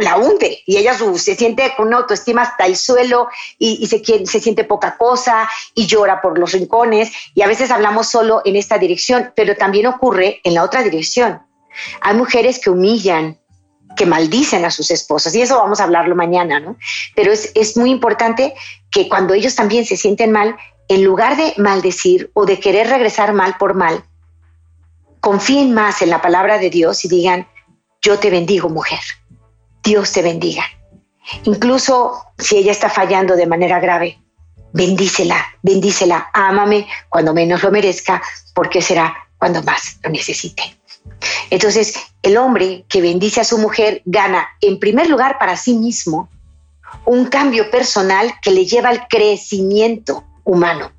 la 0.00 0.16
hunde 0.16 0.62
y 0.66 0.76
ella 0.76 0.94
se 0.94 1.36
siente 1.36 1.72
con 1.76 1.88
una 1.88 1.98
autoestima 1.98 2.42
hasta 2.42 2.66
el 2.66 2.76
suelo 2.76 3.28
y, 3.58 3.86
se, 3.86 4.02
se 4.26 4.40
siente 4.40 4.64
poca 4.64 4.96
cosa 4.96 5.48
y 5.74 5.86
llora 5.86 6.20
por 6.20 6.38
los 6.38 6.52
rincones 6.52 7.12
y 7.34 7.42
a 7.42 7.46
veces 7.46 7.70
hablamos 7.70 8.08
solo 8.08 8.42
en 8.44 8.56
esta 8.56 8.78
dirección, 8.78 9.32
pero 9.36 9.56
también 9.56 9.86
ocurre 9.86 10.40
en 10.44 10.54
la 10.54 10.64
otra 10.64 10.82
dirección. 10.82 11.40
Hay 12.00 12.14
mujeres 12.16 12.58
que 12.58 12.70
humillan, 12.70 13.38
que 13.96 14.06
maldicen 14.06 14.64
a 14.64 14.70
sus 14.70 14.90
esposas 14.90 15.34
y 15.34 15.42
eso 15.42 15.56
vamos 15.56 15.80
a 15.80 15.84
hablarlo 15.84 16.16
mañana, 16.16 16.60
¿no? 16.60 16.76
Pero 17.14 17.32
es, 17.32 17.52
es 17.54 17.76
muy 17.76 17.90
importante 17.90 18.54
que 18.90 19.08
cuando 19.08 19.34
ellos 19.34 19.54
también 19.54 19.84
se 19.84 19.96
sienten 19.96 20.32
mal, 20.32 20.56
en 20.88 21.04
lugar 21.04 21.36
de 21.36 21.54
maldecir 21.56 22.30
o 22.34 22.46
de 22.46 22.58
querer 22.58 22.88
regresar 22.88 23.32
mal 23.32 23.56
por 23.58 23.74
mal, 23.74 24.02
confíen 25.20 25.72
más 25.72 26.02
en 26.02 26.10
la 26.10 26.20
palabra 26.20 26.58
de 26.58 26.70
Dios 26.70 27.04
y 27.04 27.08
digan, 27.08 27.46
yo 28.02 28.18
te 28.18 28.30
bendigo 28.30 28.68
mujer, 28.68 29.00
Dios 29.82 30.12
te 30.12 30.22
bendiga. 30.22 30.64
Incluso 31.44 32.24
si 32.38 32.56
ella 32.56 32.72
está 32.72 32.88
fallando 32.88 33.36
de 33.36 33.46
manera 33.46 33.78
grave, 33.78 34.18
bendícela, 34.72 35.46
bendícela, 35.62 36.30
ámame 36.32 36.86
cuando 37.08 37.34
menos 37.34 37.62
lo 37.62 37.70
merezca, 37.70 38.22
porque 38.54 38.82
será 38.82 39.14
cuando 39.38 39.62
más 39.62 39.98
lo 40.02 40.10
necesite. 40.10 40.62
Entonces, 41.50 41.94
el 42.22 42.36
hombre 42.36 42.84
que 42.88 43.02
bendice 43.02 43.40
a 43.40 43.44
su 43.44 43.58
mujer 43.58 44.02
gana 44.04 44.48
en 44.60 44.78
primer 44.78 45.08
lugar 45.08 45.38
para 45.38 45.56
sí 45.56 45.74
mismo 45.74 46.28
un 47.04 47.26
cambio 47.26 47.70
personal 47.70 48.32
que 48.42 48.50
le 48.50 48.66
lleva 48.66 48.88
al 48.88 49.08
crecimiento 49.08 50.24
humano. 50.44 50.92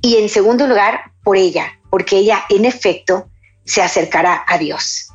Y 0.00 0.16
en 0.16 0.28
segundo 0.28 0.66
lugar, 0.66 1.12
por 1.22 1.36
ella, 1.36 1.78
porque 1.90 2.18
ella 2.18 2.44
en 2.48 2.64
efecto 2.64 3.28
se 3.64 3.82
acercará 3.82 4.44
a 4.46 4.58
Dios. 4.58 5.11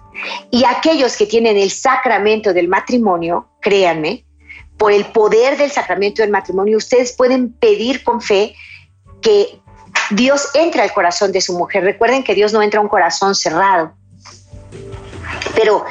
Y 0.52 0.64
aquellos 0.66 1.16
que 1.18 1.26
tienen 1.26 1.58
el 1.58 1.72
sacramento 1.72 2.54
del 2.54 2.68
matrimonio, 2.68 3.50
créanme, 3.62 4.26
por 4.78 4.92
el 4.92 5.06
poder 5.06 5.58
del 5.58 5.72
sacramento 5.72 6.22
del 6.22 6.32
matrimonio, 6.32 6.78
ustedes 6.78 7.14
pueden 7.14 7.52
pedir 7.54 8.04
con 8.04 8.22
fe 8.22 8.56
que 9.22 9.60
Dios 10.12 10.50
entre 10.54 10.82
al 10.82 10.94
corazón 10.94 11.32
de 11.32 11.42
su 11.42 11.58
mujer. 11.58 11.84
Recuerden 11.84 12.24
que 12.24 12.36
Dios 12.36 12.54
no 12.54 12.62
entra 12.62 12.80
a 12.80 12.84
un 12.84 12.90
corazón 12.90 13.36
cerrado. 13.36 13.94
Pero 15.56 15.84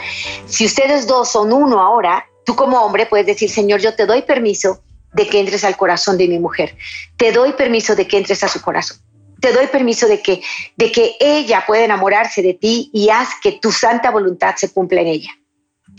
si 0.47 0.67
ustedes 0.67 1.07
dos 1.07 1.31
son 1.31 1.53
uno 1.53 1.81
ahora, 1.81 2.27
tú 2.45 2.55
como 2.55 2.81
hombre 2.81 3.07
puedes 3.07 3.27
decir, 3.27 3.51
Señor, 3.51 3.81
yo 3.81 3.95
te 3.95 4.07
doy 4.07 4.23
permiso 4.23 4.83
de 5.13 5.27
que 5.27 5.41
entres 5.41 5.65
al 5.65 5.77
corazón 5.77 6.17
de 6.17 6.29
mi 6.29 6.39
mujer. 6.39 6.77
Te 7.17 7.33
doy 7.33 7.53
permiso 7.53 7.97
de 7.97 8.07
que 8.07 8.19
entres 8.19 8.45
a 8.45 8.49
su 8.49 8.61
corazón. 8.61 8.99
Te 9.41 9.53
doy 9.53 9.67
permiso 9.67 10.07
de 10.07 10.23
que, 10.23 10.43
de 10.77 10.91
que 10.91 11.17
ella 11.21 11.65
pueda 11.67 11.85
enamorarse 11.85 12.43
de 12.43 12.55
ti 12.55 12.91
y 12.93 13.11
haz 13.11 13.29
que 13.43 13.53
tu 13.53 13.71
santa 13.71 14.11
voluntad 14.11 14.57
se 14.57 14.73
cumpla 14.73 15.01
en 15.03 15.09
ella. 15.09 15.31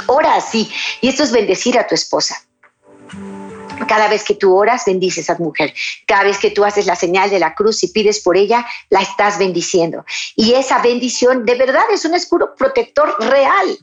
Ora 0.07 0.35
así. 0.35 0.69
Y 1.01 1.09
esto 1.09 1.23
es 1.23 1.31
bendecir 1.31 1.77
a 1.77 1.87
tu 1.87 1.95
esposa. 1.95 2.35
Cada 3.87 4.07
vez 4.07 4.23
que 4.23 4.33
tú 4.33 4.55
oras, 4.55 4.83
bendices 4.85 5.29
a 5.29 5.37
tu 5.37 5.43
mujer. 5.43 5.73
Cada 6.07 6.23
vez 6.23 6.39
que 6.39 6.51
tú 6.51 6.65
haces 6.65 6.85
la 6.85 6.95
señal 6.95 7.29
de 7.29 7.39
la 7.39 7.53
cruz 7.53 7.83
y 7.83 7.89
pides 7.89 8.19
por 8.19 8.35
ella, 8.37 8.65
la 8.89 9.01
estás 9.01 9.37
bendiciendo. 9.37 10.03
Y 10.35 10.53
esa 10.53 10.79
bendición 10.79 11.45
de 11.45 11.55
verdad 11.55 11.85
es 11.91 12.03
un 12.05 12.15
escudo 12.15 12.55
protector 12.55 13.15
real, 13.19 13.77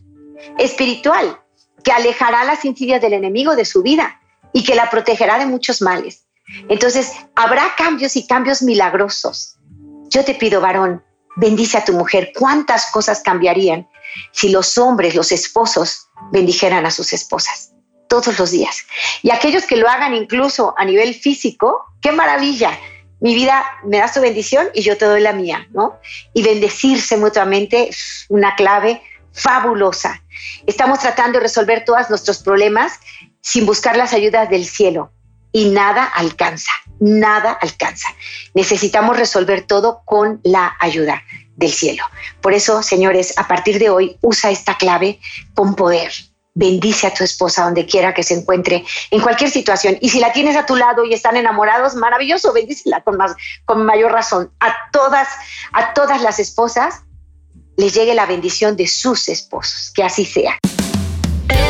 espiritual, 0.59 1.39
que 1.83 1.93
alejará 1.93 2.45
las 2.45 2.65
insidias 2.65 3.01
del 3.01 3.13
enemigo 3.13 3.55
de 3.57 3.65
su 3.65 3.83
vida 3.83 4.21
y 4.53 4.65
que 4.65 4.75
la 4.75 4.91
protegerá 4.91 5.39
de 5.39 5.47
muchos 5.47 5.81
males. 5.81 6.24
Entonces, 6.69 7.13
habrá 7.35 7.75
cambios 7.77 8.17
y 8.17 8.27
cambios 8.27 8.63
milagrosos. 8.63 9.57
Yo 10.09 10.25
te 10.25 10.35
pido, 10.35 10.61
varón, 10.61 11.03
bendice 11.37 11.79
a 11.79 11.85
tu 11.85 11.93
mujer. 11.93 12.33
¿Cuántas 12.39 12.91
cosas 12.93 13.23
cambiarían 13.23 13.89
si 14.33 14.51
los 14.51 14.79
hombres, 14.79 15.15
los 15.15 15.33
esposos, 15.33 16.09
bendijeran 16.33 16.87
a 16.87 16.91
sus 16.91 17.13
esposas? 17.13 17.71
todos 18.07 18.39
los 18.39 18.51
días. 18.51 18.87
Y 19.23 19.31
aquellos 19.31 19.65
que 19.65 19.77
lo 19.77 19.89
hagan 19.89 20.15
incluso 20.15 20.75
a 20.77 20.85
nivel 20.85 21.15
físico, 21.15 21.85
qué 22.01 22.13
maravilla. 22.13 22.79
Mi 23.21 23.35
vida 23.35 23.65
me 23.85 23.99
da 23.99 24.13
su 24.13 24.21
bendición 24.21 24.69
y 24.75 24.83
yo 24.83 24.97
te 24.97 25.07
doy 25.07 25.21
la 25.21 25.33
mía, 25.33 25.67
¿no? 25.73 25.99
Y 26.33 26.43
bendecirse 26.43 27.17
mutuamente 27.17 27.89
es 27.89 28.27
una 28.29 28.55
clave 28.55 29.03
fabulosa. 29.33 30.23
Estamos 30.67 31.01
tratando 31.01 31.39
de 31.39 31.45
resolver 31.45 31.85
todos 31.85 32.09
nuestros 32.11 32.43
problemas 32.43 33.01
sin 33.41 33.67
buscar 33.67 33.97
las 33.97 34.13
ayudas 34.13 34.49
del 34.49 34.65
cielo 34.65 35.14
y 35.55 35.67
nada 35.67 36.05
alcanza, 36.05 36.73
nada 36.99 37.53
alcanza. 37.53 38.09
Necesitamos 38.55 39.17
resolver 39.17 39.63
todo 39.63 40.03
con 40.05 40.41
la 40.43 40.77
ayuda 40.81 41.23
del 41.55 41.73
cielo. 41.73 42.03
Por 42.41 42.55
eso, 42.55 42.83
señores, 42.83 43.39
a 43.39 43.47
partir 43.47 43.79
de 43.79 43.89
hoy 43.89 44.19
usa 44.21 44.51
esta 44.51 44.77
clave 44.77 45.21
con 45.55 45.77
poder 45.77 46.13
bendice 46.57 47.09
a 47.09 47.15
tu 47.15 47.25
esposa 47.25 47.65
donde 47.65 47.85
quiera 47.85 48.15
que 48.15 48.23
se 48.23 48.35
encuentre, 48.35 48.85
en 49.11 49.21
cualquier 49.21 49.51
situación. 49.51 49.99
Y 50.01 50.09
si 50.09 50.21
la 50.21 50.33
tienes 50.33 50.57
a 50.57 50.67
tu 50.67 50.77
lado 50.77 51.05
y 51.05 51.13
están 51.13 51.37
enamorados, 51.37 51.97
maravilloso, 51.97 52.53
bendícela 52.53 53.03
con, 53.03 53.17
más, 53.17 53.35
con 53.65 53.85
mayor 53.85 54.13
razón. 54.13 54.53
A 54.61 54.73
todas, 54.93 55.27
a 55.73 55.93
todas 55.95 56.23
las 56.23 56.39
esposas 56.39 57.03
les 57.77 57.93
llegue 57.93 58.15
la 58.15 58.27
bendición 58.27 58.77
de 58.77 58.87
sus 58.87 59.29
esposos. 59.29 59.91
Que 59.93 60.05
así 60.05 60.25
sea. 60.25 60.57